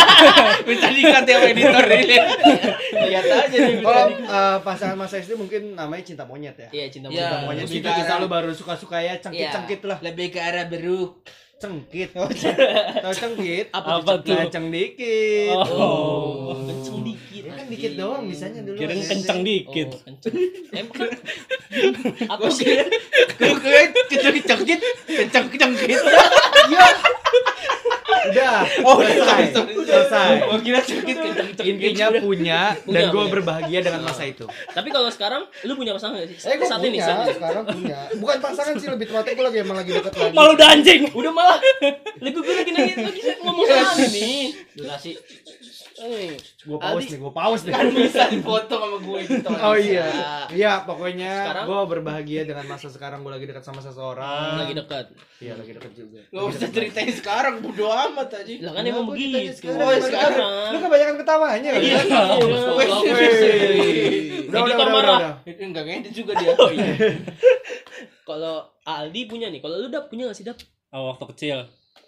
Minta 0.68 0.88
dikat 0.90 1.24
ya 1.24 1.38
editor 1.46 1.86
ini. 1.88 2.18
Lihat 3.02 3.26
aja 3.28 3.58
nih. 3.58 3.76
Kalau 3.82 4.06
eh, 4.10 4.58
pasangan 4.62 4.98
masa 4.98 5.16
SD 5.18 5.36
mungkin 5.36 5.74
namanya 5.74 6.04
cinta 6.04 6.24
monyet 6.24 6.56
ya. 6.58 6.68
Iya, 6.72 6.86
cinta 6.90 7.08
Iya. 7.08 7.20
Cinta 7.22 7.38
monyet. 7.44 7.68
monyet 7.68 7.92
kita 7.92 8.14
lu 8.18 8.28
baru 8.28 8.52
suka-suka 8.52 8.98
ya 8.98 9.18
cengkit-cengkit 9.18 9.82
lah. 9.84 9.98
Lebih 10.02 10.32
ke 10.32 10.40
arah 10.40 10.66
beruk. 10.72 11.12
Cengkit. 11.62 12.10
Tahu 13.06 13.14
cengkit? 13.14 13.70
Apa 13.70 14.02
Apa 14.02 14.18
tuh? 14.26 14.34
Kenceng 14.34 14.74
dikit. 14.74 15.54
Oh, 15.54 16.58
kenceng 16.66 17.06
dikit. 17.06 17.44
Ya 17.46 17.54
kan 17.54 17.66
dikit 17.70 17.92
doang 18.02 18.24
bisanya 18.26 18.66
dulu. 18.66 18.78
Kirain 18.82 18.98
SD. 18.98 19.10
kenceng 19.14 19.40
dikit. 19.46 19.90
Oh, 19.94 20.00
kenceng. 20.02 20.34
Emang 20.74 20.96
kan 20.98 21.10
apa 22.34 22.46
sih? 22.50 22.66
kira, 22.66 23.54
gue 23.62 23.82
kira 24.10 24.30
kencang 24.34 24.60
cengkit, 24.66 24.82
kencang 25.06 25.46
cengkit. 25.54 26.02
Iya. 26.72 26.88
Udah. 28.24 28.58
Oh, 28.82 28.98
selesai. 28.98 29.22
sorry, 29.22 29.46
sorry. 29.52 29.74
Selesai. 29.82 30.28
Gue 30.42 30.60
kira 30.62 30.80
kencang 30.80 31.02
cengkit. 31.02 31.64
Intinya 31.64 32.08
punya 32.14 32.60
Punya, 32.78 32.92
dan 32.92 33.04
gue 33.10 33.24
berbahagia 33.30 33.80
dengan 33.82 34.02
masa 34.02 34.24
itu. 34.24 34.46
Tapi 34.48 34.88
kalau 34.88 35.08
sekarang 35.08 35.42
lu 35.62 35.74
punya 35.74 35.92
pasangan 35.92 36.18
gak 36.18 36.30
sih? 36.30 36.38
Eh, 36.42 36.56
gue 36.56 36.66
saat 36.66 36.80
punya, 36.80 36.92
ini, 36.92 37.00
saat 37.00 37.24
ini. 37.24 37.34
sekarang 37.34 37.64
punya. 37.66 37.98
Bukan 38.16 38.38
pasangan 38.40 38.74
sih, 38.76 38.88
lebih 38.88 39.06
tepatnya 39.08 39.34
gue 39.34 39.46
lagi 39.46 39.58
emang 39.60 39.78
lagi 39.78 39.92
deket 39.92 40.14
lagi. 40.14 40.34
Malu 40.34 40.52
udah 40.54 40.68
anjing. 40.70 41.02
Udah 41.12 41.32
malah. 41.32 41.60
Lagi 42.22 42.38
gue 42.38 42.54
lagi 42.54 42.70
nanya 42.70 42.96
lagi 43.02 43.22
ngomong 43.40 43.66
sama 43.66 44.06
nih. 44.06 44.44
Durasi. 44.72 45.12
Eh, 46.02 46.34
Gue 46.62 46.78
pause 46.78 46.98
Aldi. 46.98 47.06
nih, 47.08 47.20
gue 47.20 47.32
pause 47.32 47.62
nih. 47.64 47.74
Kan 47.74 47.86
bisa 47.92 48.24
dipoto 48.28 48.76
sama 48.76 48.98
gue 49.00 49.20
gitu. 49.24 49.50
Oh 49.52 49.74
iya. 49.76 50.10
Iya, 50.50 50.74
pokoknya 50.82 51.34
gue 51.62 51.80
berbahagia 51.88 52.42
dengan 52.44 52.66
masa 52.68 52.90
sekarang 52.90 53.22
gue 53.22 53.30
lagi 53.30 53.46
dekat 53.46 53.62
sama 53.62 53.82
seseorang. 53.82 54.58
lagi 54.58 54.74
dekat. 54.74 55.06
Iya, 55.38 55.54
lagi 55.56 55.72
dekat 55.72 55.92
juga. 55.94 56.22
Gak 56.28 56.44
usah 56.48 56.70
ceritain 56.70 57.10
sekarang, 57.12 57.54
bodo 57.60 57.86
amat 58.10 58.30
aja. 58.34 58.52
Lah 58.64 58.72
kan 58.74 58.84
emang 58.84 59.06
begitu. 59.06 59.38
sekarang? 59.54 59.84
Oh, 59.84 59.94
sekarang. 59.98 60.70
Lu 60.72 60.78
kebanyakan 60.80 61.16
ketawanya 61.22 61.70
ya? 61.70 61.80
Iya. 61.82 61.98
Udah, 62.02 62.24
udah, 62.42 62.62
Editor 64.52 64.88
udah, 64.88 64.88
marah. 64.90 65.20
udah. 65.20 65.34
Enggak 65.62 65.84
kayaknya 65.86 66.02
dia 66.10 66.14
juga 66.14 66.32
dia. 66.42 66.52
Oh 66.56 66.72
iya. 66.72 66.94
Kalau 68.22 68.56
Aldi 68.84 69.22
punya 69.28 69.48
nih, 69.48 69.60
kalau 69.60 69.76
lu 69.80 69.88
udah 69.88 70.04
punya 70.08 70.30
gak 70.30 70.38
sih 70.38 70.46
dap? 70.46 70.58
Oh, 70.92 71.12
waktu 71.14 71.26
kecil. 71.36 71.58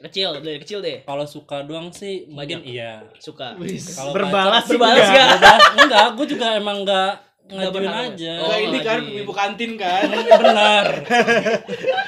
Kecil, 0.04 0.36
dari 0.44 0.60
kecil 0.60 0.84
deh. 0.84 1.08
Kalau 1.08 1.24
suka 1.24 1.64
doang 1.64 1.88
sih 1.96 2.28
mungkin 2.28 2.60
iya. 2.68 3.08
Suka. 3.18 3.56
Kalau 3.56 4.12
Berbalas 4.12 4.68
sih 4.68 4.76
Berbalas 4.76 5.08
enggak. 5.08 5.16
gak? 5.16 5.30
Berbalas 5.40 5.72
enggak, 5.80 6.06
gue 6.20 6.26
juga 6.28 6.46
emang 6.60 6.78
enggak 6.84 7.14
ngajuin 7.44 7.76
berharap. 7.76 8.16
aja. 8.16 8.34
Oh, 8.40 8.56
ini 8.56 8.80
kan 8.80 9.00
ibu 9.04 9.32
kantin 9.36 9.72
kan. 9.76 10.08
Benar. 10.08 10.86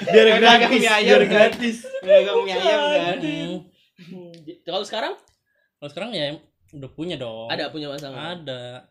Biar 0.08 0.28
gratis, 0.40 0.80
biar 0.80 1.22
kan. 1.24 1.28
gratis. 1.28 1.78
Dagang 2.04 2.38
mie 2.44 2.56
ayam 2.56 2.82
kan. 2.88 3.18
Hmm, 4.66 4.72
Kalau 4.72 4.82
sekarang 4.82 5.14
Kalau 5.76 5.90
sekarang 5.90 6.10
ya 6.12 6.34
udah 6.74 6.90
punya 6.90 7.16
dong. 7.16 7.46
ada 7.48 7.70
punya 7.70 7.88
pasangan. 7.88 8.42
Ada. 8.42 8.90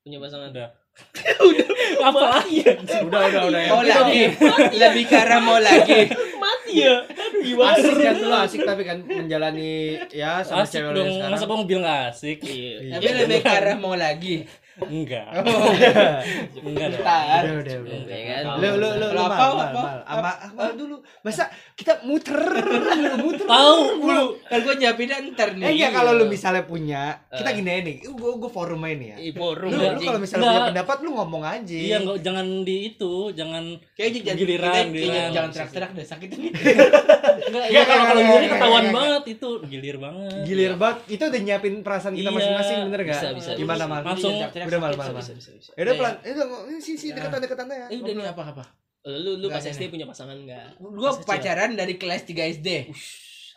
Punya 0.00 0.16
pasangan. 0.16 0.48
Ada. 0.48 0.66
Apa 2.06 2.20
lagi? 2.30 2.62
Udah, 3.02 3.20
udah, 3.26 3.42
udah. 3.44 3.60
Mau 3.68 3.82
lagi. 3.82 4.22
Lebih 4.80 5.04
arah 5.10 5.40
mau 5.40 5.58
lagi. 5.58 6.06
Mati 6.36 6.74
ya. 6.80 7.02
Aduh 7.02 7.40
gimana 7.42 7.74
Asik 7.74 7.98
kan 7.98 8.16
lu 8.16 8.30
asik 8.32 8.60
tapi 8.62 8.82
kan 8.84 8.98
menjalani 9.02 9.96
ya 10.08 10.40
sama 10.40 10.62
Asik 10.62 10.78
cewek 10.78 10.92
dong. 10.92 11.02
yang 11.02 11.14
sekarang. 11.18 11.32
Masa 11.34 11.44
gua 11.44 11.66
bilang 11.66 11.82
gak 11.82 12.00
asik? 12.10 12.38
Iya. 12.40 12.76
Tapi 12.94 13.06
lebih 13.18 13.40
arah 13.42 13.76
mau 13.76 13.94
lagi. 13.94 14.34
Enggak. 14.82 15.26
Oh. 15.36 15.72
Enggak. 15.76 16.24
Bentar. 16.56 17.40
Udah, 17.42 17.56
udah, 17.58 17.76
udah. 18.00 18.18
Kan? 18.20 18.44
Lu 18.56 18.68
lu 18.76 18.88
lu 18.94 19.06
lu 19.08 19.20
apa, 19.20 19.44
apa? 19.44 19.82
Ama 20.06 20.30
Amal 20.42 20.70
dulu. 20.74 20.96
Masa 21.20 21.44
kita 21.72 22.00
muter 22.02 22.36
muter 23.24 23.44
Tahu 23.44 23.76
mulu. 23.98 24.26
Kan 24.42 24.58
gue 24.60 24.74
nyiapinnya 24.76 25.16
ntar 25.30 25.52
nih. 25.52 25.66
Eh 25.66 25.74
ya 25.76 25.88
kalau 25.90 26.12
lu 26.12 26.24
misalnya 26.26 26.62
punya, 26.62 27.18
kita 27.28 27.50
Eh. 27.50 27.54
gini 27.54 27.68
aja 27.68 27.82
nih. 27.82 27.96
Gua 28.10 28.36
gua 28.36 28.48
forum 28.48 28.80
aja 28.82 28.94
nih 28.94 29.08
ya. 29.08 29.16
Forum 29.34 29.68
Lu, 29.70 29.78
kalau 30.00 30.18
misalnya 30.18 30.40
Enggak. 30.42 30.54
punya 30.54 30.68
pendapat 30.72 30.96
lu 31.00 31.10
ngomong 31.12 31.42
aja. 31.42 31.76
Iya, 31.76 31.96
enggak 31.98 32.18
jangan 32.20 32.46
di 32.62 32.76
itu, 32.88 33.12
jangan 33.32 33.64
Kayak 33.92 34.10
Giliran, 34.32 34.72
kita- 34.86 34.90
giliran. 34.90 35.30
jangan- 35.30 35.50
teriak-teriak 35.50 35.90
deh 35.92 36.06
sakit 36.06 36.28
ini. 36.30 36.48
enggak 37.50 37.64
Iya, 37.66 37.74
ya 37.74 37.82
kalau 37.82 38.04
kalau 38.06 38.20
iya, 38.20 38.34
iya, 38.36 38.48
ketahuan 38.50 38.84
iya. 38.84 38.92
banget 38.92 39.22
itu 39.30 39.48
gilir 39.66 39.96
banget. 39.98 40.42
Gilir 40.44 40.74
banget. 40.74 40.98
Itu 41.08 41.22
udah 41.26 41.40
nyiapin 41.40 41.74
perasaan 41.80 42.14
kita 42.14 42.22
Iya, 42.22 42.30
masing-masing 42.32 42.78
bener 42.86 43.00
gak? 43.02 43.08
bisa, 43.10 43.28
bisa, 43.32 43.50
Gimana 43.54 43.84
mal? 43.86 44.00
Langsung 44.02 44.34
Udah 44.70 44.78
mal 44.78 44.94
sakit, 44.94 45.00
mal 45.02 45.10
mal. 45.10 45.22
Bisa, 45.22 45.32
bisa, 45.34 45.50
bisa. 45.58 45.70
Ya 45.74 45.82
udah 45.84 45.94
pelan. 45.98 46.14
Eh 46.22 46.32
udah 46.38 46.46
ini 46.70 46.80
sih 46.80 46.94
sih 46.94 47.10
deketan-deketan 47.10 47.66
aja. 47.66 47.86
Eh 47.90 47.98
udah 47.98 48.12
nih 48.14 48.30
apa-apa. 48.30 48.64
Lu 49.10 49.40
lu 49.40 49.46
pas 49.50 49.64
SD 49.64 49.90
punya 49.90 50.06
pasangan 50.06 50.36
enggak? 50.36 50.76
Gue 50.78 51.10
pacaran 51.24 51.72
dari 51.74 51.98
kelas 51.98 52.22
3 52.28 52.60
SD. 52.60 52.92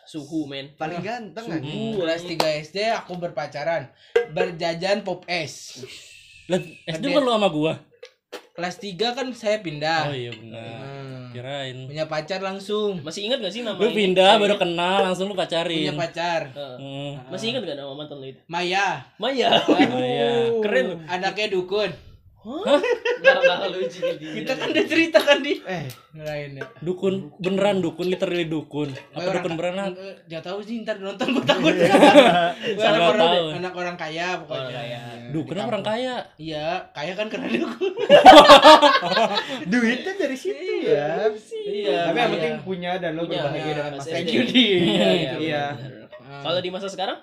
Suhu, 0.04 0.44
men. 0.48 0.76
Paling 0.76 1.00
ganteng 1.00 1.48
Suhu. 1.48 2.00
Uh, 2.00 2.04
kelas 2.04 2.22
3 2.28 2.64
SD 2.64 2.78
aku 2.92 3.16
berpacaran. 3.16 3.88
Berjajan 4.32 5.04
pop 5.04 5.24
es. 5.28 5.84
Lah, 6.48 6.60
SD 6.60 7.04
kan 7.08 7.24
lu 7.24 7.32
sama 7.32 7.48
gua. 7.48 7.80
Kelas 8.54 8.78
3 8.78 8.94
kan 9.12 9.26
saya 9.34 9.58
pindah. 9.58 10.06
Oh 10.06 10.14
iya 10.14 10.30
benar. 10.30 10.62
Hmm. 10.78 11.26
Kirain. 11.34 11.90
Punya 11.90 12.06
pacar 12.06 12.38
langsung. 12.38 13.02
Masih 13.02 13.26
ingat 13.26 13.42
gak 13.42 13.50
sih 13.50 13.60
nama 13.60 13.74
Lu 13.74 13.90
ini? 13.90 14.06
pindah 14.06 14.38
baru 14.38 14.54
Ceweknya? 14.54 14.62
kenal 14.62 14.98
langsung 15.02 15.26
lu 15.26 15.34
pacarin. 15.34 15.78
Punya 15.82 15.96
pacar. 15.98 16.40
Eh, 16.48 16.74
Hmm. 16.78 17.12
Masih 17.26 17.46
ingat 17.50 17.66
gak 17.66 17.74
nama 17.74 17.90
mantan 17.92 18.22
lu 18.22 18.30
itu? 18.30 18.38
Maya. 18.46 19.10
Maya. 19.18 19.58
Oh 19.66 19.74
iya. 20.00 20.30
Keren 20.62 20.84
lu. 20.86 20.96
Anaknya 21.04 21.46
dukun. 21.50 21.90
Enggak 22.44 23.40
enggak 23.40 23.58
lucu 23.72 24.00
Kita 24.20 24.52
kan 24.52 24.66
udah 24.68 24.84
cerita 24.84 25.18
kan 25.18 25.40
di. 25.40 25.64
Eh, 25.64 25.88
Ngelain 26.12 26.60
ya. 26.60 26.64
Dukun 26.84 27.32
beneran 27.40 27.80
dukun 27.80 28.06
literally 28.12 28.44
dukun. 28.44 28.92
Apa 29.16 29.32
Orang- 29.32 29.34
dukun 29.40 29.52
beneran? 29.56 29.90
Eh, 29.96 30.14
Gak 30.28 30.44
tahu 30.44 30.60
sih 30.60 30.84
ntar 30.84 31.00
nonton 31.00 31.32
gue 31.32 31.44
takut. 31.48 31.72
Saya 31.80 31.88
anak 32.92 33.00
nggak 33.00 33.12
orang 33.16 33.24
tahu. 33.24 33.46
anak 33.56 33.74
orang 33.74 33.96
kaya 33.96 34.26
pokoknya. 34.44 34.60
Orang 34.60 34.76
kaya. 34.76 35.00
Iya, 35.00 35.32
Dukun 35.32 35.56
orang 35.56 35.82
kaya? 35.82 36.14
Iya, 36.36 36.66
kaya 36.92 37.12
kan 37.16 37.26
karena 37.32 37.48
dukun. 37.48 37.92
duitnya 39.72 40.12
dari 40.14 40.36
situ 40.36 40.64
ya. 40.84 41.32
Iya. 41.64 41.98
Tapi 42.12 42.18
yang 42.20 42.28
iya. 42.28 42.34
penting 42.36 42.54
punya 42.60 42.92
dan 43.00 43.16
lo 43.16 43.24
berbahagia 43.24 43.72
dengan 43.72 43.92
Mas 43.96 44.04
masa. 44.04 44.12
Thank 44.12 44.30
you 44.30 44.42
di. 44.44 44.64
Iya, 44.84 45.08
iya. 45.10 45.32
iya. 45.40 45.64
Ah. 46.24 46.44
Kalau 46.44 46.60
di 46.60 46.68
masa 46.68 46.92
sekarang? 46.92 47.16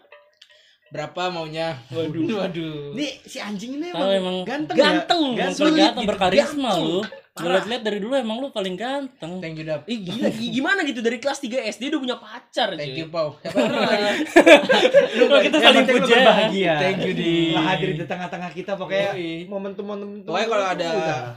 Berapa 0.91 1.21
maunya? 1.29 1.79
Waduh. 1.87 2.27
Waduh. 2.37 2.91
Nih 2.91 3.23
si 3.23 3.39
anjing 3.39 3.79
ini 3.79 3.89
emang, 3.89 4.11
emang 4.11 4.35
ganteng 4.43 4.75
ganteng. 4.75 5.21
ya? 5.31 5.47
Ganteng. 5.47 5.71
ganteng 5.73 6.05
berkarisma 6.05 6.69
Ganteng. 6.69 6.83
lu. 6.85 7.01
Gue 7.31 7.47
liat 7.47 7.79
dari 7.79 7.97
dulu 7.97 8.11
emang 8.13 8.37
lu 8.37 8.51
paling 8.51 8.75
ganteng. 8.75 9.39
Thank 9.39 9.55
you 9.55 9.63
Dap. 9.63 9.87
Ih 9.87 10.03
gila, 10.03 10.27
gi- 10.29 10.51
gimana 10.51 10.83
gitu 10.83 10.99
dari 10.99 11.15
kelas 11.15 11.39
3 11.39 11.63
SD 11.65 11.87
udah 11.87 11.99
punya 12.01 12.17
pacar 12.17 12.75
Thank 12.75 12.91
cuy. 12.91 12.99
you 12.99 13.07
Pau. 13.07 13.39
Lu 15.17 15.25
kita 15.39 15.55
Yang 15.55 15.63
saling 15.63 15.79
lo 15.81 15.93
puja. 15.95 16.15
berbahagia. 16.17 16.73
Thank 16.77 16.99
you 17.01 17.13
di. 17.13 17.33
Lah 17.51 17.63
hadir 17.71 17.89
di 17.93 18.03
tengah-tengah 18.03 18.51
kita 18.51 18.71
pokoknya 18.75 19.15
Yoi. 19.15 19.47
momentum-momentum. 19.47 20.27
Pokoknya 20.27 20.47
kalau 20.49 20.65
ada 20.67 20.89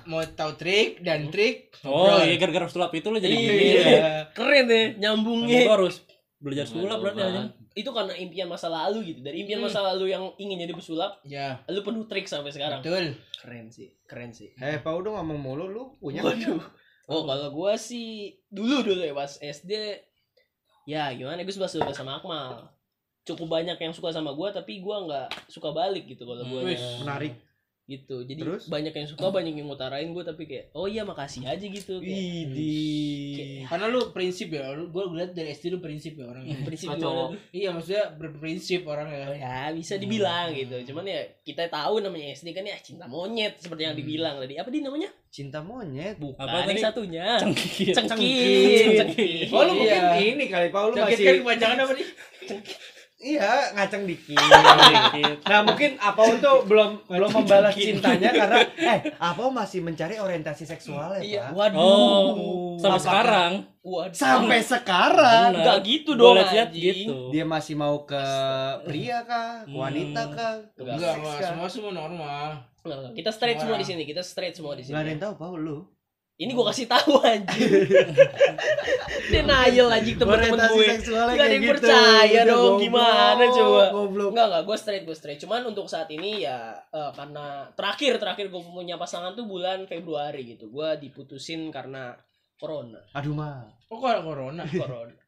mau 0.04 0.20
tahu 0.26 0.50
trik 0.56 0.98
dan 1.00 1.30
trik 1.30 1.70
Oh 1.82 2.18
iya 2.18 2.34
gara-gara 2.36 2.66
sulap 2.66 2.90
itu 2.90 3.06
lu 3.06 3.18
jadi 3.18 3.30
Iya. 3.30 3.38
gini. 3.38 3.62
Keren 4.32 4.64
deh 4.66 4.84
nyambungnya. 4.98 5.62
harus 5.68 6.02
belajar 6.36 6.66
sulap 6.66 6.98
berarti 6.98 7.22
aja. 7.22 7.42
Itu 7.74 7.90
karena 7.90 8.14
impian 8.14 8.46
masa 8.46 8.66
lalu 8.66 9.12
gitu. 9.12 9.20
Dari 9.20 9.42
impian 9.42 9.58
Hmm. 9.58 9.66
masa 9.66 9.82
lalu 9.82 10.14
yang 10.14 10.30
ingin 10.36 10.62
jadi 10.62 10.72
pesulap, 10.72 11.18
Ya, 11.22 11.58
lu 11.66 11.82
penuh 11.82 12.06
trik 12.06 12.24
sampai 12.24 12.50
sekarang. 12.50 12.80
betul. 12.80 13.18
Keren 13.36 13.66
sih, 13.68 13.92
keren 14.06 14.30
sih. 14.30 14.54
Eh, 14.56 14.78
Pau 14.78 14.98
udah 14.98 15.18
ngomong 15.18 15.36
mulu 15.36 15.66
lu 15.66 15.82
punya. 15.98 16.22
Waduh. 16.22 16.62
Oh, 17.04 17.26
kalau 17.26 17.52
gua 17.52 17.76
sih 17.76 18.32
dulu 18.48 18.80
dulu 18.80 19.02
ya 19.02 19.12
pas 19.12 19.36
SD 19.36 20.00
ya 20.84 21.12
gimana 21.12 21.36
gue 21.38 21.52
suka 21.52 21.68
suka 21.68 21.92
sama 21.92 22.16
Akmal. 22.16 22.64
Cukup 23.24 23.48
banyak 23.50 23.76
yang 23.76 23.92
suka 23.92 24.08
sama 24.08 24.32
gua 24.32 24.48
tapi 24.48 24.80
gua 24.80 25.04
nggak 25.04 25.28
suka 25.48 25.68
balik 25.68 26.04
gitu 26.06 26.24
kalau 26.24 26.40
gua 26.42 26.64
Wih, 26.64 26.80
menarik. 27.00 27.36
Gitu. 27.84 28.24
Jadi 28.24 28.40
Terus? 28.40 28.64
banyak 28.64 28.90
yang 28.90 29.04
suka, 29.04 29.28
banyak 29.28 29.54
yang 29.54 29.66
ngutarain 29.66 30.08
gua 30.08 30.24
tapi 30.24 30.44
kayak 30.44 30.72
oh 30.72 30.84
iya 30.84 31.02
makasih 31.02 31.44
aja 31.44 31.60
gitu. 31.60 32.00
Kayak, 32.00 32.16
Idi. 32.16 33.60
Karena 33.62 33.86
lu 33.86 34.08
prinsip 34.08 34.48
ya, 34.48 34.72
lu 34.72 34.88
gua 34.88 35.04
lihat 35.10 35.32
dari 35.32 35.52
SD 35.52 35.68
lu 35.68 35.78
prinsip 35.78 36.14
ya 36.14 36.24
orangnya. 36.24 36.56
prinsip 36.64 36.88
Kacau. 36.88 36.98
gimana 36.98 37.20
tuh? 37.28 37.40
Iya, 37.50 37.68
maksudnya 37.70 38.04
berprinsip 38.14 38.80
orangnya. 38.82 39.18
Ya 39.34 39.58
bisa 39.70 39.94
dibilang 39.94 40.48
gitu. 40.50 40.76
Cuman 40.88 41.04
ya 41.04 41.20
kita 41.40 41.68
tahu 41.68 42.00
namanya 42.00 42.32
SD 42.32 42.50
kan 42.50 42.64
ya 42.64 42.76
cinta 42.78 43.04
monyet 43.04 43.60
seperti 43.60 43.84
yang 43.84 43.94
dibilang 43.94 44.40
tadi. 44.40 44.56
Apa 44.56 44.72
di 44.72 44.80
namanya? 44.80 45.12
Cinta 45.28 45.60
monyet. 45.60 46.16
Bukan 46.16 46.40
Apa 46.40 46.64
yang 46.64 46.68
tadi? 46.70 46.80
satunya. 46.80 47.26
Cengkit. 47.36 47.92
Cengkit. 47.92 48.96
Cengkit. 48.96 49.48
Oh, 49.50 49.60
lu 49.62 49.72
Iya. 49.76 50.00
mungkin 50.08 50.24
ini 50.34 50.44
kali 50.46 50.68
Pau 50.70 50.88
lu 50.88 50.96
Sakit 50.96 51.04
kan 51.04 51.20
masih 51.20 51.40
kepanjangan 51.42 51.78
apa 51.80 51.92
nih? 51.92 52.06
Iya 53.26 53.72
ngaceng 53.72 54.04
dikit. 54.04 54.36
Cengkit. 54.36 55.36
Nah 55.42 55.60
mungkin 55.62 55.90
apa 55.96 56.22
untuk 56.22 56.56
belum 56.64 56.90
belum 57.04 57.30
membalas 57.32 57.72
cintanya 57.72 58.30
karena 58.30 58.60
eh 58.92 59.00
apa 59.10 59.42
masih 59.50 59.80
mencari 59.80 60.16
orientasi 60.16 60.64
seksual 60.64 61.16
ya 61.16 61.20
Iya. 61.20 61.42
Pak? 61.46 61.56
Waduh. 61.56 61.80
Oh, 61.80 62.28
sampai 62.76 62.92
Apakah- 62.92 63.00
sekarang 63.00 63.52
Waduh. 63.82 64.16
Sampai 64.16 64.58
sekarang. 64.60 65.48
Enggak 65.54 65.78
gitu 65.82 66.10
dong 66.14 66.34
liat-liat 66.34 66.68
anjing. 66.68 66.80
gitu. 67.04 67.16
dia 67.30 67.44
masih 67.44 67.74
mau 67.74 68.00
ke 68.02 68.16
pria 68.82 69.20
kah, 69.22 69.60
ke 69.62 69.72
wanita 69.74 70.22
kah, 70.26 70.54
ke 70.70 70.80
Enggak, 70.80 70.96
Enggak, 70.96 71.14
enggak, 71.18 71.40
semua 71.46 71.68
semua 71.68 71.92
normal. 71.94 72.48
Enggak, 72.80 72.96
enggak. 72.98 73.12
Kita 73.14 73.30
straight 73.30 73.56
semua 73.56 73.76
Semua. 73.76 73.80
di 73.80 73.86
sini. 73.86 74.02
Kita 74.04 74.22
straight 74.22 74.54
semua 74.54 74.72
di 74.72 74.82
Nggak 74.82 74.92
ada 74.94 75.00
sini. 75.00 75.10
yang 75.10 75.20
tahu 75.22 75.34
Pau 75.34 75.54
lu. 75.54 75.84
Ini 76.34 76.50
gua 76.50 76.74
kasih 76.74 76.90
tahu 76.90 77.22
anjing. 77.22 77.70
Denial 79.32 79.86
anjing 79.86 80.18
temen-temen 80.18 80.58
gue. 80.66 80.86
Nggak 81.06 81.30
ada 81.30 81.46
yang 81.46 81.62
gitu. 81.62 81.72
percaya 81.78 82.40
Udah 82.42 82.44
dong, 82.50 82.58
goblok, 82.58 82.82
gimana 82.82 83.44
coba? 83.54 83.84
Goblok. 83.94 84.30
Enggak 84.34 84.46
enggak, 84.50 84.62
gue 84.66 84.76
straight, 84.76 85.04
gue 85.06 85.16
straight. 85.16 85.38
Cuman 85.38 85.62
untuk 85.70 85.86
saat 85.86 86.10
ini 86.10 86.42
ya 86.42 86.74
eh, 86.90 87.10
karena 87.14 87.70
terakhir 87.78 88.18
terakhir 88.18 88.50
gue 88.50 88.62
punya 88.66 88.98
pasangan 88.98 89.38
tuh 89.38 89.46
bulan 89.46 89.86
Februari 89.86 90.58
gitu. 90.58 90.74
Gue 90.74 90.98
diputusin 90.98 91.70
karena 91.70 92.18
corona. 92.58 92.98
Aduh 93.14 93.30
mah. 93.30 93.70
Oh, 93.86 94.02
kok 94.02 94.10
ada 94.10 94.22
corona? 94.26 94.66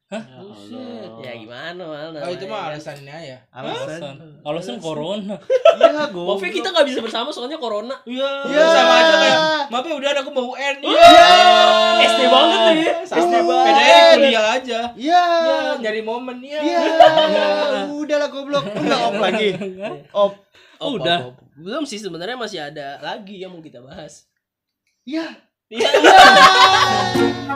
Corona. 0.07 0.39
Buset. 0.39 1.11
ya 1.19 1.33
gimana 1.35 1.83
mal? 1.83 2.15
Oh, 2.15 2.31
itu 2.31 2.47
mah 2.47 2.71
alasannya 2.71 3.17
ya. 3.27 3.39
Alasan. 3.51 3.99
alasan 3.99 4.15
alasan 4.47 4.77
corona 4.79 5.35
Iya, 5.75 6.07
goblok. 6.15 6.39
Maaf 6.39 6.47
ya 6.47 6.51
kita 6.55 6.69
nggak 6.71 6.87
bisa 6.87 6.99
bersama 7.03 7.29
soalnya 7.35 7.59
corona. 7.59 7.99
Iya, 8.07 8.31
Iya. 8.47 8.65
sama 8.71 8.95
aja 8.97 9.15
kayak 9.19 9.39
maaf 9.67 9.83
ya 9.83 9.95
udah 9.99 10.11
aku 10.23 10.31
mau 10.31 10.47
UN. 10.55 10.77
SD 11.99 12.21
banget 12.23 12.59
tuh 12.63 12.75
ya. 12.79 12.95
Sama 13.03 13.19
SD 13.19 13.35
bedanya 13.35 13.83
banget. 13.83 14.15
kuliah 14.15 14.47
aja. 14.55 14.81
Iya. 14.95 15.23
Ya, 15.43 15.59
nyari 15.83 16.01
momen 16.07 16.39
ya. 16.39 16.61
Iya. 16.63 16.81
Udahlah 17.91 18.29
goblok. 18.31 18.63
Lu 18.63 18.79
enggak 18.79 19.01
op 19.03 19.17
lagi. 19.19 19.49
Op. 20.23 20.33
Oh, 20.79 20.95
Udah. 20.95 21.19
op, 21.27 21.35
op. 21.35 21.51
Belum 21.59 21.83
sih 21.83 21.99
sebenarnya 21.99 22.39
masih 22.39 22.63
ada 22.63 23.03
lagi 23.03 23.43
yang 23.43 23.51
mau 23.51 23.59
kita 23.59 23.83
bahas. 23.83 24.31
Iya. 25.03 25.35
Iya. 25.67 25.89